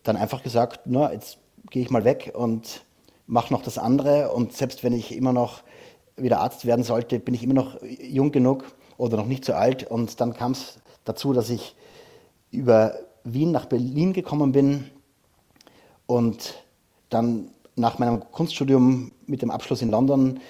dann 0.03 0.17
einfach 0.17 0.43
gesagt, 0.43 0.81
na, 0.87 1.13
jetzt 1.13 1.39
gehe 1.71 1.83
ich 1.83 1.91
mal 1.91 2.05
weg 2.05 2.33
und 2.35 2.83
mache 3.27 3.53
noch 3.53 3.63
das 3.63 3.79
andere. 3.79 4.33
Und 4.33 4.53
selbst 4.53 4.83
wenn 4.83 4.93
ich 4.93 5.17
immer 5.17 5.33
noch 5.33 5.63
wieder 6.17 6.41
Arzt 6.41 6.67
werden 6.67 6.85
sollte, 6.85 7.19
bin 7.19 7.35
ich 7.35 7.43
immer 7.43 7.55
noch 7.55 7.79
jung 7.83 8.33
genug 8.33 8.65
oder 8.97 9.17
noch 9.17 9.27
nicht 9.27 9.45
so 9.45 9.53
alt. 9.53 9.85
Und 9.85 10.21
dann 10.21 10.35
kam 10.35 10.53
es 10.53 10.79
dazu, 11.05 11.33
dass 11.33 11.51
ich 11.51 11.75
über 12.51 12.95
Wien 13.25 13.53
nach 13.53 13.67
Berlin 13.67 14.13
gekommen 14.13 14.53
bin 14.53 14.91
und 16.07 16.55
dann 17.09 17.51
nach 17.77 17.99
meinem 17.99 18.21
Kunststudium 18.33 19.13
mit 19.27 19.43
dem 19.43 19.51
Abschluss 19.51 19.83
in 19.83 19.91
London 19.91 20.41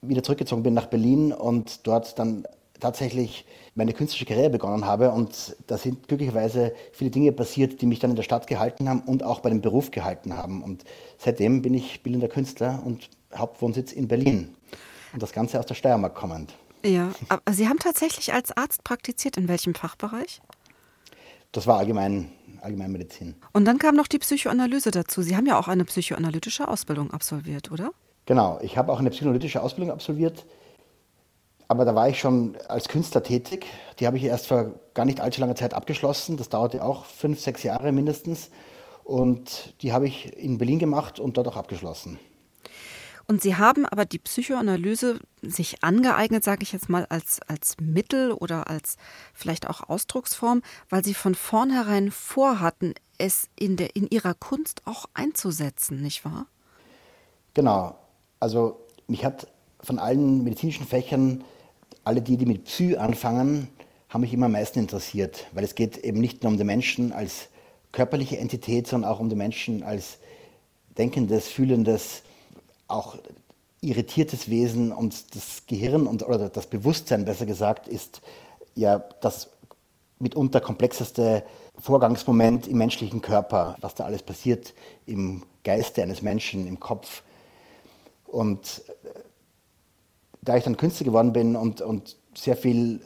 wieder 0.00 0.22
zurückgezogen 0.22 0.62
bin 0.62 0.74
nach 0.74 0.86
Berlin 0.86 1.32
und 1.32 1.86
dort 1.86 2.18
dann 2.18 2.46
tatsächlich 2.84 3.46
meine 3.74 3.94
künstlerische 3.94 4.26
Karriere 4.26 4.50
begonnen 4.50 4.84
habe. 4.84 5.10
Und 5.10 5.56
da 5.66 5.78
sind 5.78 6.06
glücklicherweise 6.06 6.74
viele 6.92 7.10
Dinge 7.10 7.32
passiert, 7.32 7.80
die 7.80 7.86
mich 7.86 7.98
dann 7.98 8.10
in 8.10 8.16
der 8.16 8.22
Stadt 8.22 8.46
gehalten 8.46 8.88
haben 8.88 9.00
und 9.00 9.22
auch 9.22 9.40
bei 9.40 9.48
dem 9.48 9.62
Beruf 9.62 9.90
gehalten 9.90 10.36
haben. 10.36 10.62
Und 10.62 10.84
seitdem 11.18 11.62
bin 11.62 11.72
ich 11.72 12.02
bildender 12.02 12.28
Künstler 12.28 12.82
und 12.84 13.08
Hauptwohnsitz 13.34 13.92
in 13.92 14.06
Berlin. 14.06 14.54
Und 15.12 15.22
das 15.22 15.32
Ganze 15.32 15.58
aus 15.58 15.66
der 15.66 15.74
Steiermark 15.74 16.14
kommend. 16.14 16.54
Ja, 16.84 17.12
aber 17.30 17.52
Sie 17.52 17.66
haben 17.68 17.78
tatsächlich 17.78 18.34
als 18.34 18.54
Arzt 18.54 18.84
praktiziert. 18.84 19.38
In 19.38 19.48
welchem 19.48 19.74
Fachbereich? 19.74 20.42
Das 21.52 21.66
war 21.66 21.78
allgemein 21.78 22.30
Allgemeinmedizin. 22.60 23.34
Und 23.52 23.64
dann 23.64 23.78
kam 23.78 23.94
noch 23.94 24.08
die 24.08 24.18
Psychoanalyse 24.18 24.90
dazu. 24.90 25.22
Sie 25.22 25.36
haben 25.36 25.46
ja 25.46 25.58
auch 25.58 25.68
eine 25.68 25.84
psychoanalytische 25.84 26.68
Ausbildung 26.68 27.12
absolviert, 27.12 27.72
oder? 27.72 27.92
Genau, 28.26 28.58
ich 28.62 28.76
habe 28.76 28.92
auch 28.92 28.98
eine 28.98 29.10
psychoanalytische 29.10 29.62
Ausbildung 29.62 29.90
absolviert, 29.90 30.44
aber 31.68 31.84
da 31.84 31.94
war 31.94 32.08
ich 32.08 32.18
schon 32.18 32.56
als 32.68 32.88
Künstler 32.88 33.22
tätig. 33.22 33.66
Die 33.98 34.06
habe 34.06 34.16
ich 34.16 34.24
erst 34.24 34.46
vor 34.46 34.74
gar 34.92 35.04
nicht 35.04 35.20
allzu 35.20 35.40
langer 35.40 35.56
Zeit 35.56 35.74
abgeschlossen. 35.74 36.36
Das 36.36 36.48
dauerte 36.48 36.84
auch 36.84 37.04
fünf, 37.04 37.40
sechs 37.40 37.62
Jahre 37.62 37.92
mindestens. 37.92 38.50
Und 39.02 39.74
die 39.82 39.92
habe 39.92 40.06
ich 40.06 40.36
in 40.36 40.58
Berlin 40.58 40.78
gemacht 40.78 41.20
und 41.20 41.36
dort 41.36 41.48
auch 41.48 41.56
abgeschlossen. 41.56 42.18
Und 43.26 43.40
Sie 43.40 43.56
haben 43.56 43.86
aber 43.86 44.04
die 44.04 44.18
Psychoanalyse 44.18 45.18
sich 45.40 45.82
angeeignet, 45.82 46.44
sage 46.44 46.62
ich 46.62 46.72
jetzt 46.72 46.90
mal, 46.90 47.06
als, 47.08 47.40
als 47.46 47.76
Mittel 47.80 48.32
oder 48.32 48.68
als 48.68 48.96
vielleicht 49.32 49.68
auch 49.68 49.88
Ausdrucksform, 49.88 50.62
weil 50.90 51.04
Sie 51.04 51.14
von 51.14 51.34
vornherein 51.34 52.10
vorhatten, 52.10 52.94
es 53.16 53.48
in, 53.58 53.76
der, 53.76 53.96
in 53.96 54.08
Ihrer 54.08 54.34
Kunst 54.34 54.82
auch 54.84 55.06
einzusetzen, 55.14 56.02
nicht 56.02 56.24
wahr? 56.24 56.46
Genau. 57.54 57.96
Also 58.40 58.84
mich 59.06 59.24
hat 59.24 59.46
von 59.84 59.98
allen 59.98 60.44
medizinischen 60.44 60.86
Fächern, 60.86 61.44
alle 62.02 62.22
die, 62.22 62.36
die 62.36 62.46
mit 62.46 62.64
Psy 62.64 62.96
anfangen, 62.96 63.68
haben 64.08 64.22
mich 64.22 64.32
immer 64.32 64.46
am 64.46 64.52
meisten 64.52 64.78
interessiert, 64.78 65.46
weil 65.52 65.64
es 65.64 65.74
geht 65.74 65.98
eben 65.98 66.20
nicht 66.20 66.42
nur 66.42 66.52
um 66.52 66.58
den 66.58 66.66
Menschen 66.66 67.12
als 67.12 67.48
körperliche 67.92 68.38
Entität, 68.38 68.86
sondern 68.86 69.10
auch 69.10 69.20
um 69.20 69.28
den 69.28 69.38
Menschen 69.38 69.82
als 69.82 70.18
denkendes, 70.96 71.48
fühlendes, 71.48 72.22
auch 72.88 73.16
irritiertes 73.80 74.48
Wesen 74.48 74.92
und 74.92 75.34
das 75.34 75.66
Gehirn 75.66 76.06
und, 76.06 76.22
oder 76.22 76.48
das 76.48 76.66
Bewusstsein, 76.66 77.24
besser 77.24 77.46
gesagt, 77.46 77.88
ist 77.88 78.22
ja 78.74 78.98
das 79.20 79.50
mitunter 80.18 80.60
komplexeste 80.60 81.42
Vorgangsmoment 81.78 82.66
im 82.66 82.78
menschlichen 82.78 83.20
Körper, 83.20 83.76
was 83.80 83.94
da 83.94 84.04
alles 84.04 84.22
passiert 84.22 84.74
im 85.06 85.42
Geiste 85.64 86.02
eines 86.02 86.22
Menschen, 86.22 86.66
im 86.66 86.80
Kopf. 86.80 87.22
Und 88.26 88.82
da 90.44 90.56
ich 90.56 90.64
dann 90.64 90.76
Künstler 90.76 91.06
geworden 91.06 91.32
bin 91.32 91.56
und, 91.56 91.80
und 91.80 92.16
sehr 92.34 92.56
viel 92.56 93.00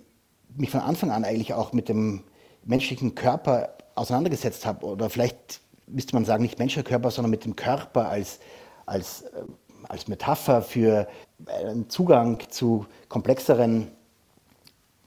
mich 0.56 0.70
von 0.70 0.80
Anfang 0.80 1.10
an 1.10 1.24
eigentlich 1.24 1.54
auch 1.54 1.72
mit 1.72 1.88
dem 1.88 2.24
menschlichen 2.64 3.14
Körper 3.14 3.74
auseinandergesetzt 3.94 4.66
habe, 4.66 4.84
oder 4.86 5.10
vielleicht 5.10 5.60
müsste 5.86 6.14
man 6.14 6.24
sagen, 6.24 6.42
nicht 6.42 6.58
menschlicher 6.58 6.88
Körper, 6.88 7.10
sondern 7.10 7.30
mit 7.30 7.44
dem 7.44 7.56
Körper 7.56 8.08
als, 8.08 8.40
als, 8.86 9.22
äh, 9.22 9.42
als 9.88 10.08
Metapher 10.08 10.62
für 10.62 11.08
einen 11.46 11.88
Zugang 11.88 12.40
zu 12.50 12.86
komplexeren 13.08 13.88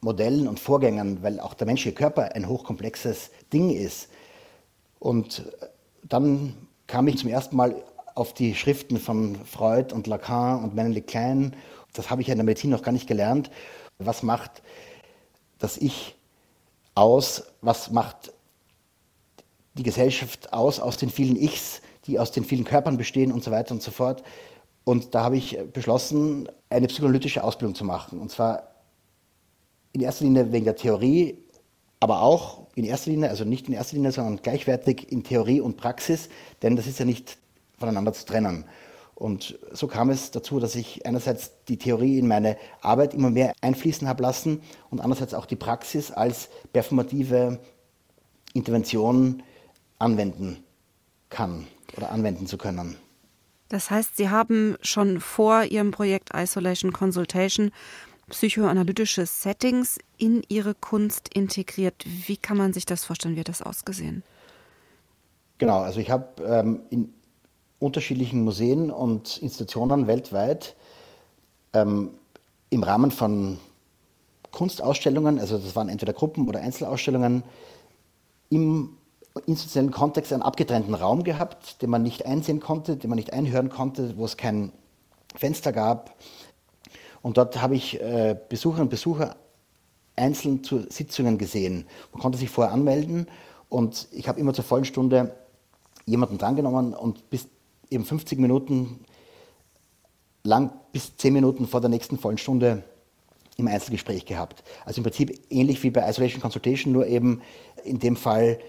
Modellen 0.01 0.47
und 0.47 0.59
Vorgängern, 0.59 1.21
weil 1.21 1.39
auch 1.39 1.53
der 1.53 1.67
menschliche 1.67 1.93
Körper 1.95 2.33
ein 2.33 2.47
hochkomplexes 2.47 3.29
Ding 3.53 3.69
ist. 3.69 4.09
Und 5.00 5.39
äh, 5.61 5.67
dann 6.03 6.55
kam 6.88 7.07
ich 7.07 7.17
zum 7.17 7.29
ersten 7.29 7.55
Mal 7.55 7.75
auf 8.15 8.33
die 8.33 8.55
Schriften 8.55 8.97
von 8.97 9.35
Freud 9.45 9.93
und 9.93 10.07
Lacan 10.07 10.63
und 10.63 10.75
Mendeley 10.75 11.01
Klein. 11.01 11.55
Das 11.93 12.10
habe 12.10 12.21
ich 12.21 12.27
ja 12.27 12.33
in 12.33 12.39
der 12.39 12.45
Medizin 12.45 12.69
noch 12.69 12.83
gar 12.83 12.91
nicht 12.91 13.07
gelernt. 13.07 13.51
Was 14.00 14.24
macht 14.24 14.62
das 15.60 15.77
Ich 15.77 16.15
aus? 16.95 17.43
Was 17.62 17.91
macht 17.91 18.33
die 19.74 19.83
Gesellschaft 19.83 20.53
aus, 20.53 20.79
aus 20.79 20.98
den 20.98 21.10
vielen 21.10 21.36
Ichs, 21.36 21.81
die 22.05 22.19
aus 22.19 22.31
den 22.31 22.43
vielen 22.43 22.65
Körpern 22.65 22.98
bestehen 22.98 23.31
und 23.31 23.43
so 23.43 23.51
weiter 23.51 23.74
und 23.74 23.81
so 23.81 23.91
fort? 23.91 24.24
Und 24.83 25.13
da 25.13 25.24
habe 25.24 25.38
ich 25.38 25.57
beschlossen, 25.74 26.50
eine 26.69 26.88
psychoanalytische 26.88 27.43
Ausbildung 27.43 27.75
zu 27.75 27.86
machen. 27.86 28.19
Und 28.19 28.31
zwar 28.31 28.71
in 29.93 30.01
erster 30.01 30.25
Linie 30.25 30.51
wegen 30.51 30.65
der 30.65 30.75
Theorie, 30.75 31.38
aber 32.00 32.21
auch 32.21 32.67
in 32.75 32.86
erster 32.86 33.12
Linie, 33.12 33.29
also 33.29 33.43
nicht 33.43 33.67
in 33.67 33.74
erster 33.74 33.95
Linie, 33.95 34.12
sondern 34.12 34.41
gleichwertig 34.41 35.12
in 35.12 35.24
Theorie 35.24 35.62
und 35.62 35.77
Praxis, 35.77 36.29
denn 36.63 36.75
das 36.75 36.88
ist 36.88 37.00
ja 37.00 37.05
nicht 37.05 37.38
voneinander 37.77 38.13
zu 38.13 38.25
trennen. 38.25 38.65
Und 39.22 39.60
so 39.72 39.86
kam 39.86 40.10
es 40.10 40.32
dazu, 40.32 40.60
dass 40.60 40.74
ich 40.74 41.06
einerseits 41.06 41.51
die 41.68 41.78
Theorie 41.78 42.18
in 42.18 42.28
meine 42.28 42.58
Arbeit 42.82 43.13
immer 43.13 43.30
mehr 43.30 43.54
einfließen 43.62 44.08
habe 44.08 44.24
lassen 44.24 44.63
und 44.90 45.00
andererseits 45.00 45.36
auch 45.36 45.46
die 45.46 45.55
Praxis 45.55 46.10
als 46.10 46.50
performative 46.74 47.60
Intervention 48.55 49.44
anwenden 50.00 50.64
kann 51.29 51.68
oder 51.96 52.12
anwenden 52.12 52.48
zu 52.48 52.57
können. 52.57 52.96
Das 53.70 53.92
heißt, 53.92 54.18
Sie 54.18 54.29
haben 54.29 54.75
schon 54.81 55.22
vor 55.22 55.66
Ihrem 55.66 55.92
Projekt 55.92 56.31
Isolation 56.34 56.92
Consultation 56.92 57.70
psychoanalytische 58.27 59.27
Settings 59.27 60.00
in 60.18 60.42
Ihre 60.48 60.74
Kunst 60.74 61.29
integriert. 61.31 62.03
Wie 62.07 62.38
kann 62.38 62.57
man 62.57 62.74
sich 62.74 62.88
das 62.88 63.05
vorstellen? 63.05 63.36
Wie 63.36 63.42
hat 63.42 63.50
das 63.50 63.62
ausgesehen? 63.62 64.24
Genau, 65.60 65.81
also 65.81 66.00
ich 66.00 66.10
habe 66.10 66.42
ähm, 66.44 66.79
in 66.90 67.14
unterschiedlichen 67.81 68.44
Museen 68.44 68.91
und 68.91 69.37
Institutionen 69.39 70.07
weltweit 70.07 70.75
ähm, 71.74 72.11
im 72.70 72.83
Rahmen 72.83 73.11
von 73.11 73.57
Kunstausstellungen, 74.51 75.39
also 75.39 75.57
das 75.57 75.75
waren 75.75 75.89
entweder 75.89 76.13
Gruppen- 76.13 76.48
oder 76.48 76.61
Einzelausstellungen, 76.61 77.44
im 78.50 78.98
institutionellen 79.46 79.91
Kontext 79.91 80.31
einen 80.33 80.41
abgetrennten 80.41 80.94
Raum 80.94 81.24
gehabt, 81.24 81.81
den 81.81 81.89
man 81.89 82.03
nicht 82.03 82.25
einsehen 82.25 82.59
konnte, 82.59 82.98
den 82.98 83.09
man 83.09 83.15
nicht 83.15 83.33
einhören 83.33 83.70
konnte, 83.70 84.17
wo 84.17 84.25
es 84.25 84.37
kein 84.37 84.72
Fenster 85.35 85.72
gab. 85.72 86.15
Und 87.22 87.37
dort 87.37 87.61
habe 87.61 87.75
ich 87.75 88.00
äh, 88.01 88.37
Besucherinnen 88.50 88.87
und 88.87 88.89
Besucher 88.89 89.37
einzeln 90.17 90.63
zu 90.63 90.85
Sitzungen 90.89 91.37
gesehen. 91.37 91.85
Man 92.11 92.22
konnte 92.22 92.37
sich 92.37 92.50
vorher 92.50 92.74
anmelden 92.74 93.27
und 93.70 94.07
ich 94.11 94.27
habe 94.27 94.39
immer 94.39 94.53
zur 94.53 94.65
vollen 94.65 94.85
Stunde 94.85 95.33
jemanden 96.05 96.37
drangenommen 96.37 96.94
und 96.94 97.29
bis 97.29 97.48
eben 97.92 98.06
50 98.06 98.40
Minuten 98.40 99.06
lang 100.44 100.74
bis 100.92 101.16
10 101.18 101.34
Minuten 101.34 101.68
vor 101.68 101.82
der 101.82 101.90
nächsten 101.90 102.18
vollen 102.18 102.40
Stunde 102.40 102.84
im 103.58 103.68
Einzelgespräch 103.68 104.25
gehabt. 104.25 104.64
Also 104.86 105.00
im 105.00 105.04
Prinzip 105.04 105.40
ähnlich 105.50 105.84
wie 105.84 105.92
bei 105.92 106.10
Isolation 106.10 106.42
Consultation, 106.42 106.94
nur 106.94 107.06
eben 107.06 107.42
in 107.84 108.00
dem 108.00 108.16
Fall 108.16 108.60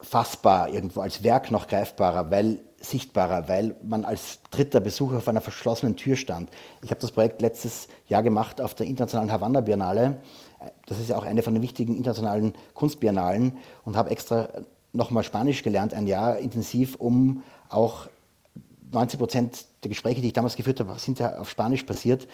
fassbar 0.00 0.70
irgendwo, 0.70 1.00
als 1.00 1.22
Werk 1.22 1.50
noch 1.50 1.66
greifbarer, 1.68 2.30
weil 2.30 2.60
sichtbarer, 2.80 3.48
weil 3.48 3.74
man 3.82 4.04
als 4.04 4.40
dritter 4.50 4.80
Besucher 4.80 5.16
auf 5.16 5.28
einer 5.28 5.40
verschlossenen 5.40 5.96
Tür 5.96 6.16
stand. 6.16 6.50
Ich 6.82 6.90
habe 6.90 7.00
das 7.00 7.10
Projekt 7.10 7.40
letztes 7.40 7.88
Jahr 8.06 8.22
gemacht 8.22 8.60
auf 8.60 8.74
der 8.74 8.86
internationalen 8.86 9.32
Havanna 9.32 9.60
Biennale. 9.60 10.20
Das 10.86 10.98
ist 11.00 11.08
ja 11.08 11.16
auch 11.16 11.24
eine 11.24 11.42
von 11.42 11.54
den 11.54 11.62
wichtigen 11.62 11.96
internationalen 11.96 12.54
Kunstbiennalen 12.74 13.56
und 13.84 13.96
habe 13.96 14.10
extra 14.10 14.48
nochmal 14.92 15.24
Spanisch 15.24 15.62
gelernt, 15.62 15.94
ein 15.94 16.06
Jahr 16.06 16.38
intensiv, 16.38 16.96
um 16.96 17.42
auch 17.68 18.08
90 18.92 19.18
Prozent 19.18 19.64
der 19.82 19.88
Gespräche, 19.88 20.20
die 20.20 20.28
ich 20.28 20.32
damals 20.32 20.56
geführt 20.56 20.80
habe, 20.80 20.98
sind 20.98 21.18
ja 21.18 21.38
auf 21.38 21.50
Spanisch 21.50 21.82
passiert. 21.82 22.26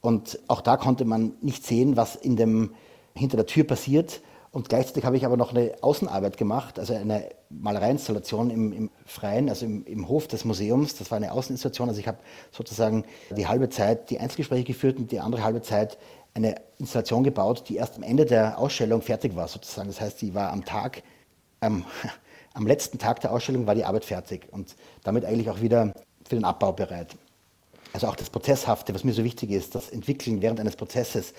Und 0.00 0.38
auch 0.48 0.60
da 0.60 0.76
konnte 0.76 1.04
man 1.04 1.34
nicht 1.40 1.66
sehen, 1.66 1.96
was 1.96 2.16
in 2.16 2.36
dem, 2.36 2.74
hinter 3.14 3.36
der 3.36 3.46
Tür 3.46 3.64
passiert. 3.64 4.22
Und 4.52 4.68
gleichzeitig 4.68 5.04
habe 5.04 5.16
ich 5.16 5.24
aber 5.24 5.36
noch 5.36 5.54
eine 5.54 5.74
Außenarbeit 5.80 6.36
gemacht, 6.36 6.78
also 6.80 6.94
eine 6.94 7.28
Malereiinstallation 7.50 8.50
im, 8.50 8.72
im 8.72 8.90
Freien, 9.06 9.48
also 9.48 9.64
im, 9.64 9.84
im, 9.84 10.08
Hof 10.08 10.26
des 10.26 10.44
Museums. 10.44 10.96
Das 10.96 11.10
war 11.12 11.16
eine 11.16 11.30
Außeninstallation. 11.32 11.88
Also 11.88 12.00
ich 12.00 12.08
habe 12.08 12.18
sozusagen 12.50 13.04
die 13.36 13.46
halbe 13.46 13.68
Zeit 13.68 14.10
die 14.10 14.18
Einzelgespräche 14.18 14.64
geführt 14.64 14.98
und 14.98 15.12
die 15.12 15.20
andere 15.20 15.44
halbe 15.44 15.62
Zeit 15.62 15.98
eine 16.34 16.56
Installation 16.78 17.22
gebaut, 17.22 17.64
die 17.68 17.76
erst 17.76 17.96
am 17.96 18.02
Ende 18.02 18.24
der 18.24 18.58
Ausstellung 18.58 19.02
fertig 19.02 19.36
war, 19.36 19.46
sozusagen. 19.46 19.88
Das 19.88 20.00
heißt, 20.00 20.20
die 20.20 20.34
war 20.34 20.50
am 20.50 20.64
Tag, 20.64 21.02
ähm, 21.60 21.84
am 22.54 22.66
letzten 22.66 22.98
Tag 22.98 23.20
der 23.20 23.32
Ausstellung 23.32 23.66
war 23.66 23.74
die 23.74 23.84
Arbeit 23.84 24.04
fertig 24.04 24.48
und 24.50 24.74
damit 25.04 25.24
eigentlich 25.24 25.50
auch 25.50 25.60
wieder 25.60 25.92
für 26.24 26.34
den 26.34 26.44
Abbau 26.44 26.72
bereit. 26.72 27.16
Also 27.92 28.06
auch 28.06 28.16
das 28.16 28.30
Prozesshafte, 28.30 28.94
was 28.94 29.04
mir 29.04 29.12
so 29.12 29.24
wichtig 29.24 29.50
ist, 29.50 29.74
das 29.74 29.90
Entwickeln 29.90 30.42
während 30.42 30.60
eines 30.60 30.76
Prozesses 30.76 31.34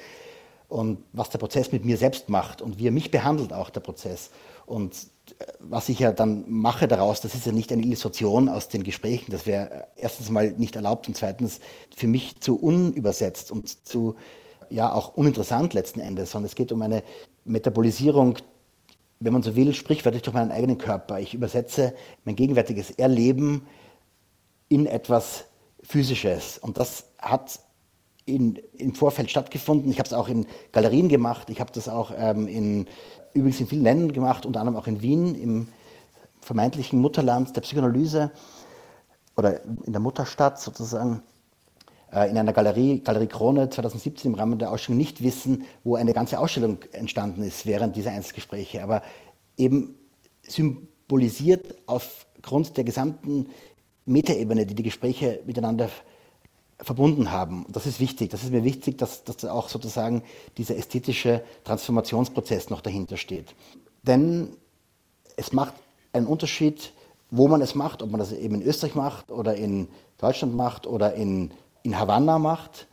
und 0.67 1.04
was 1.12 1.30
der 1.30 1.39
Prozess 1.39 1.71
mit 1.71 1.84
mir 1.86 1.97
selbst 1.97 2.30
macht 2.30 2.62
und 2.62 2.80
wie 2.80 2.88
er 2.88 2.91
mich 2.91 3.12
behandelt, 3.12 3.52
auch 3.52 3.69
der 3.69 3.82
Prozess. 3.82 4.32
Und 4.65 4.93
äh, 5.39 5.45
was 5.60 5.89
ich 5.89 6.00
ja 6.00 6.13
dann 6.13 6.45
mache 6.47 6.88
daraus, 6.88 7.19
das 7.19 7.36
ist 7.36 7.45
ja 7.45 7.52
nicht 7.52 7.71
eine 7.71 7.84
Illustration 7.84 8.47
aus 8.47 8.69
den 8.69 8.84
Gesprächen, 8.84 9.32
das 9.32 9.45
wäre 9.45 9.88
erstens 9.97 10.30
mal 10.30 10.52
nicht 10.52 10.76
erlaubt 10.76 11.08
und 11.10 11.15
zweitens 11.15 11.60
für 11.95 12.08
mich 12.08 12.39
zu 12.39 12.58
unübersetzt 12.58 13.52
und 13.52 13.86
zu, 13.86 14.15
ja, 14.69 14.93
auch 14.93 15.15
uninteressant 15.15 15.74
letzten 15.74 16.00
Endes, 16.00 16.32
sondern 16.32 16.47
es 16.47 16.56
geht 16.56 16.71
um 16.71 16.82
eine 16.82 17.04
Metabolisierung 17.43 18.38
wenn 19.22 19.34
man 19.34 19.44
so 19.44 19.56
will, 19.56 19.74
sprichwörtlich 19.74 20.24
durch 20.24 20.34
meinen 20.34 20.52
eigenen 20.52 20.78
Körper. 20.78 21.20
Ich 21.20 21.34
übersetze 21.34 21.94
mein 22.26 22.36
gegenwärtiges 22.36 22.92
Erleben 22.92 23.66
in 24.68 24.88
etwas 24.88 25.46
Physisches. 25.84 26.58
Und 26.58 26.78
das 26.78 27.06
hat 27.20 27.60
in, 28.26 28.60
im 28.74 28.96
Vorfeld 28.96 29.30
stattgefunden. 29.30 29.92
Ich 29.92 30.00
habe 30.00 30.08
es 30.08 30.14
auch 30.14 30.28
in 30.28 30.48
Galerien 30.72 31.08
gemacht. 31.08 31.50
Ich 31.50 31.60
habe 31.60 31.72
das 31.72 31.88
auch 31.88 32.12
ähm, 32.18 32.48
in, 32.48 32.88
übrigens 33.34 33.60
in 33.60 33.68
vielen 33.68 33.84
Ländern 33.84 34.12
gemacht, 34.12 34.46
unter 34.46 34.60
anderem 34.60 34.78
auch 34.78 34.88
in 34.88 35.02
Wien, 35.02 35.36
im 35.36 35.68
vermeintlichen 36.42 37.00
Mutterland 37.00 37.56
der 37.56 37.62
Psychoanalyse 37.62 38.32
oder 39.38 39.64
in 39.64 39.94
der 39.94 40.02
Mutterstadt 40.02 40.60
sozusagen. 40.60 41.22
Äh, 42.12 42.30
in 42.30 42.38
einer 42.38 42.54
Galerie, 42.54 43.00
Galerie 43.00 43.28
Krone 43.28 43.69
2017 43.69 44.32
im 44.32 44.38
Rahmen 44.38 44.60
der 44.60 44.71
Ausstellung 44.71 44.97
nicht 44.97 45.24
wissen, 45.24 45.65
wo 45.84 45.95
eine 45.95 46.13
ganze 46.13 46.39
Ausstellung 46.39 46.80
entstanden 46.91 47.43
ist 47.43 47.65
während 47.65 47.95
dieser 47.95 48.12
Einzelgespräche, 48.12 48.84
aber 48.84 49.02
eben 49.58 49.95
symbolisiert 50.43 51.76
aufgrund 51.86 52.78
der 52.78 52.84
gesamten 52.84 53.47
Metaebene, 54.06 54.65
die 54.65 54.76
die 54.76 54.84
Gespräche 54.84 55.41
miteinander 55.45 55.89
verbunden 56.80 57.32
haben. 57.32 57.65
Das 57.69 57.86
ist 57.86 58.00
wichtig. 58.00 58.32
Das 58.32 58.43
ist 58.43 58.52
mir 58.52 58.63
wichtig, 58.63 58.97
dass, 58.97 59.24
dass 59.24 59.45
auch 59.45 59.69
sozusagen 59.69 60.24
dieser 60.58 60.76
ästhetische 60.76 61.43
Transformationsprozess 61.63 62.69
noch 62.69 62.82
dahinter 62.82 63.17
steht. 63.17 63.54
Denn 64.02 64.58
es 65.38 65.54
macht 65.54 65.76
einen 66.12 66.26
Unterschied, 66.26 66.91
wo 67.30 67.47
man 67.47 67.62
es 67.62 67.76
macht, 67.76 68.02
ob 68.02 68.10
man 68.10 68.19
das 68.19 68.32
eben 68.32 68.56
in 68.56 68.63
Österreich 68.63 68.95
macht 68.95 69.32
oder 69.32 69.56
in 69.56 69.88
Deutschland 70.17 70.56
macht 70.56 70.88
oder 70.88 71.13
in, 71.13 71.52
in 71.84 71.98
Havanna 71.98 72.39
macht 72.39 72.88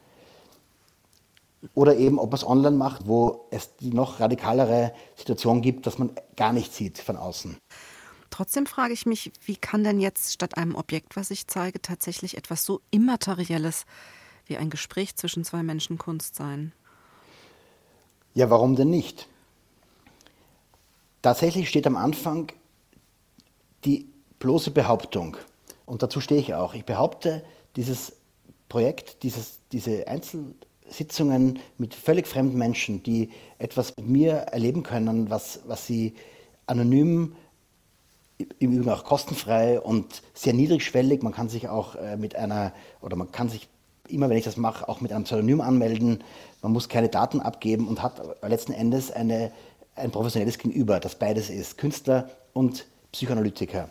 oder 1.74 1.96
eben 1.96 2.18
ob 2.18 2.30
man 2.30 2.36
es 2.36 2.46
online 2.46 2.76
macht, 2.76 3.06
wo 3.06 3.46
es 3.50 3.76
die 3.76 3.92
noch 3.92 4.20
radikalere 4.20 4.92
Situation 5.16 5.60
gibt, 5.60 5.86
dass 5.86 5.98
man 5.98 6.10
gar 6.36 6.52
nichts 6.52 6.76
sieht 6.76 6.98
von 6.98 7.16
außen. 7.16 7.56
Trotzdem 8.30 8.66
frage 8.66 8.92
ich 8.92 9.06
mich, 9.06 9.32
wie 9.44 9.56
kann 9.56 9.84
denn 9.84 10.00
jetzt 10.00 10.32
statt 10.32 10.56
einem 10.56 10.74
Objekt, 10.76 11.16
was 11.16 11.30
ich 11.30 11.46
zeige, 11.46 11.82
tatsächlich 11.82 12.36
etwas 12.36 12.64
so 12.64 12.80
Immaterielles 12.90 13.84
wie 14.46 14.56
ein 14.56 14.70
Gespräch 14.70 15.16
zwischen 15.16 15.44
zwei 15.44 15.62
Menschen 15.62 15.98
Kunst 15.98 16.36
sein? 16.36 16.72
Ja, 18.34 18.50
warum 18.50 18.76
denn 18.76 18.90
nicht? 18.90 19.28
Tatsächlich 21.22 21.68
steht 21.68 21.86
am 21.86 21.96
Anfang 21.96 22.52
die 23.84 24.08
bloße 24.38 24.70
Behauptung. 24.70 25.36
Und 25.86 26.02
dazu 26.02 26.20
stehe 26.20 26.40
ich 26.40 26.54
auch. 26.54 26.74
Ich 26.74 26.84
behaupte, 26.84 27.44
dieses 27.76 28.12
Projekt, 28.68 29.22
dieses, 29.22 29.58
diese 29.72 30.06
Einzelsitzungen 30.08 31.58
mit 31.78 31.94
völlig 31.94 32.26
fremden 32.26 32.58
Menschen, 32.58 33.02
die 33.02 33.30
etwas 33.58 33.96
mit 33.96 34.08
mir 34.08 34.32
erleben 34.32 34.82
können, 34.82 35.30
was, 35.30 35.60
was 35.66 35.86
sie 35.86 36.14
anonym 36.66 37.34
im 38.58 38.72
Übrigen 38.72 38.90
auch 38.90 39.04
kostenfrei 39.04 39.80
und 39.80 40.22
sehr 40.34 40.52
niedrigschwellig. 40.52 41.22
Man 41.22 41.32
kann 41.32 41.48
sich 41.48 41.68
auch 41.68 41.96
äh, 41.96 42.16
mit 42.16 42.36
einer, 42.36 42.72
oder 43.00 43.16
man 43.16 43.32
kann 43.32 43.48
sich 43.48 43.68
immer, 44.08 44.28
wenn 44.28 44.36
ich 44.36 44.44
das 44.44 44.56
mache, 44.56 44.88
auch 44.88 45.00
mit 45.00 45.12
einem 45.12 45.24
Pseudonym 45.24 45.60
anmelden. 45.60 46.22
Man 46.62 46.72
muss 46.72 46.88
keine 46.88 47.08
Daten 47.08 47.40
abgeben 47.40 47.88
und 47.88 48.02
hat 48.02 48.20
letzten 48.42 48.72
Endes 48.72 49.10
eine, 49.10 49.52
ein 49.96 50.10
professionelles 50.10 50.58
Gegenüber, 50.58 51.00
das 51.00 51.16
beides 51.16 51.50
ist, 51.50 51.78
Künstler 51.78 52.30
und 52.52 52.86
Psychoanalytiker. 53.12 53.90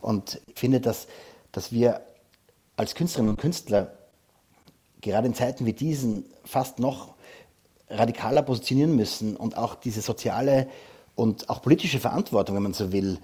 Und 0.00 0.40
ich 0.46 0.58
finde, 0.58 0.80
dass, 0.80 1.06
dass 1.52 1.72
wir 1.72 2.02
als 2.76 2.94
Künstlerinnen 2.94 3.30
und 3.30 3.40
Künstler 3.40 3.95
gerade 5.00 5.26
in 5.26 5.34
Zeiten 5.34 5.66
wie 5.66 5.72
diesen 5.72 6.24
fast 6.44 6.78
noch 6.78 7.14
radikaler 7.88 8.42
positionieren 8.42 8.96
müssen 8.96 9.36
und 9.36 9.56
auch 9.56 9.74
diese 9.74 10.00
soziale 10.00 10.68
und 11.14 11.48
auch 11.48 11.62
politische 11.62 12.00
Verantwortung, 12.00 12.56
wenn 12.56 12.62
man 12.62 12.74
so 12.74 12.92
will, 12.92 13.18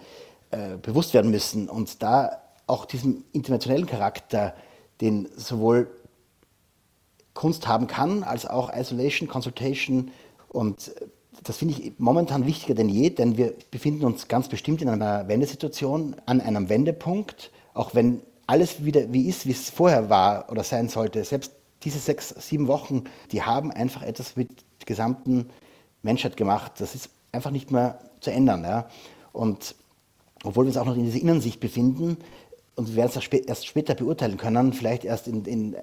äh, 0.50 0.76
bewusst 0.80 1.14
werden 1.14 1.30
müssen 1.30 1.68
und 1.68 2.02
da 2.02 2.42
auch 2.66 2.84
diesen 2.84 3.24
internationalen 3.32 3.86
Charakter, 3.86 4.54
den 5.00 5.28
sowohl 5.36 5.90
Kunst 7.34 7.66
haben 7.66 7.86
kann, 7.86 8.22
als 8.22 8.46
auch 8.46 8.72
Isolation, 8.74 9.28
Consultation 9.28 10.10
und 10.48 10.92
das 11.44 11.56
finde 11.56 11.74
ich 11.74 11.94
momentan 11.98 12.46
wichtiger 12.46 12.74
denn 12.74 12.88
je, 12.88 13.10
denn 13.10 13.36
wir 13.36 13.54
befinden 13.70 14.04
uns 14.04 14.28
ganz 14.28 14.48
bestimmt 14.48 14.82
in 14.82 14.88
einer 14.88 15.26
Wendesituation, 15.28 16.16
an 16.26 16.40
einem 16.40 16.68
Wendepunkt, 16.68 17.50
auch 17.74 17.94
wenn 17.94 18.20
alles 18.46 18.84
wieder 18.84 19.12
wie 19.12 19.28
ist, 19.28 19.46
wie 19.46 19.52
es 19.52 19.70
vorher 19.70 20.10
war 20.10 20.50
oder 20.50 20.62
sein 20.62 20.88
sollte. 20.88 21.24
Selbst 21.24 21.52
diese 21.84 21.98
sechs, 21.98 22.30
sieben 22.38 22.68
Wochen, 22.68 23.04
die 23.30 23.42
haben 23.42 23.70
einfach 23.70 24.02
etwas 24.02 24.36
mit 24.36 24.48
der 24.80 24.86
gesamten 24.86 25.50
Menschheit 26.02 26.36
gemacht. 26.36 26.72
Das 26.78 26.94
ist 26.94 27.10
einfach 27.32 27.50
nicht 27.50 27.70
mehr 27.70 27.98
zu 28.20 28.30
ändern. 28.30 28.64
Ja? 28.64 28.88
Und 29.32 29.74
obwohl 30.44 30.64
wir 30.64 30.68
uns 30.68 30.76
auch 30.76 30.86
noch 30.86 30.96
in 30.96 31.04
dieser 31.04 31.20
Innensicht 31.20 31.60
befinden 31.60 32.16
und 32.74 32.88
wir 32.88 32.96
werden 32.96 33.12
es 33.14 33.46
erst 33.46 33.66
später 33.66 33.94
beurteilen 33.94 34.36
können, 34.36 34.72
vielleicht 34.72 35.04
erst 35.04 35.28
in, 35.28 35.44
in 35.44 35.76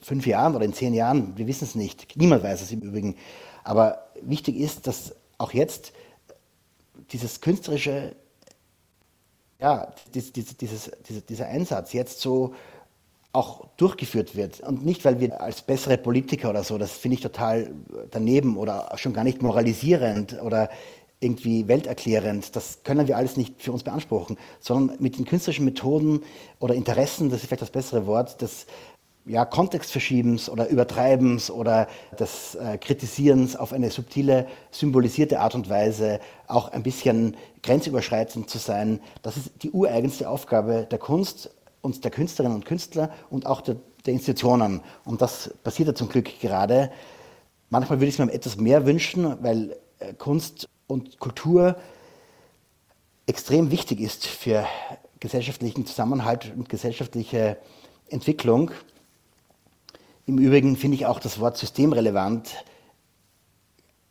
fünf 0.00 0.26
Jahren 0.26 0.54
oder 0.54 0.64
in 0.64 0.72
zehn 0.72 0.94
Jahren, 0.94 1.36
wir 1.36 1.46
wissen 1.46 1.64
es 1.64 1.74
nicht. 1.74 2.16
Niemand 2.16 2.42
weiß 2.42 2.62
es 2.62 2.72
im 2.72 2.80
Übrigen. 2.80 3.16
Aber 3.64 4.08
wichtig 4.22 4.56
ist, 4.56 4.86
dass 4.86 5.14
auch 5.38 5.52
jetzt 5.52 5.92
dieses 7.12 7.40
künstlerische, 7.40 8.14
ja, 9.60 9.92
dieses, 10.14 10.32
dieses, 10.32 10.90
dieser 11.28 11.46
Einsatz 11.46 11.92
jetzt 11.92 12.20
so 12.20 12.54
auch 13.38 13.68
durchgeführt 13.76 14.34
wird. 14.36 14.60
Und 14.60 14.84
nicht, 14.84 15.04
weil 15.04 15.20
wir 15.20 15.40
als 15.40 15.62
bessere 15.62 15.96
Politiker 15.96 16.50
oder 16.50 16.64
so, 16.64 16.76
das 16.76 16.92
finde 16.92 17.14
ich 17.14 17.20
total 17.20 17.70
daneben 18.10 18.56
oder 18.56 18.90
schon 18.96 19.12
gar 19.12 19.24
nicht 19.24 19.42
moralisierend 19.42 20.42
oder 20.42 20.68
irgendwie 21.20 21.66
welterklärend. 21.68 22.54
Das 22.56 22.82
können 22.82 23.06
wir 23.06 23.16
alles 23.16 23.36
nicht 23.36 23.62
für 23.62 23.72
uns 23.72 23.84
beanspruchen, 23.84 24.36
sondern 24.60 24.96
mit 25.00 25.18
den 25.18 25.24
künstlerischen 25.24 25.64
Methoden 25.64 26.22
oder 26.58 26.74
Interessen, 26.74 27.30
das 27.30 27.40
ist 27.40 27.46
vielleicht 27.46 27.62
das 27.62 27.70
bessere 27.70 28.06
Wort, 28.06 28.40
des 28.42 28.66
ja, 29.28 29.44
Kontextverschiebens 29.44 30.48
oder 30.48 30.68
Übertreibens 30.68 31.50
oder 31.50 31.86
des 32.18 32.54
äh, 32.54 32.78
Kritisierens 32.78 33.56
auf 33.56 33.72
eine 33.72 33.90
subtile, 33.90 34.46
symbolisierte 34.70 35.40
Art 35.40 35.54
und 35.54 35.68
Weise 35.68 36.20
auch 36.46 36.72
ein 36.72 36.82
bisschen 36.82 37.36
grenzüberschreitend 37.62 38.48
zu 38.48 38.58
sein. 38.58 39.00
Das 39.22 39.36
ist 39.36 39.62
die 39.62 39.70
ureigenste 39.70 40.28
Aufgabe 40.28 40.86
der 40.90 40.98
Kunst 40.98 41.50
und 41.80 42.04
der 42.04 42.10
Künstlerinnen 42.10 42.56
und 42.56 42.64
Künstler 42.64 43.12
und 43.30 43.46
auch 43.46 43.60
der, 43.60 43.76
der 44.06 44.14
Institutionen. 44.14 44.80
Und 45.04 45.22
das 45.22 45.54
passiert 45.62 45.88
ja 45.88 45.94
zum 45.94 46.08
Glück 46.08 46.40
gerade. 46.40 46.90
Manchmal 47.70 48.00
würde 48.00 48.08
ich 48.08 48.18
es 48.18 48.24
mir 48.24 48.32
etwas 48.32 48.56
mehr 48.56 48.86
wünschen, 48.86 49.42
weil 49.42 49.76
äh, 49.98 50.14
Kunst 50.14 50.68
und 50.86 51.18
Kultur 51.18 51.76
extrem 53.26 53.70
wichtig 53.70 54.00
ist 54.00 54.26
für 54.26 54.66
gesellschaftlichen 55.20 55.84
Zusammenhalt 55.84 56.52
und 56.56 56.68
gesellschaftliche 56.68 57.58
Entwicklung. 58.08 58.70
Im 60.26 60.38
Übrigen 60.38 60.76
finde 60.76 60.96
ich 60.96 61.06
auch 61.06 61.20
das 61.20 61.40
Wort 61.40 61.56
systemrelevant 61.56 62.64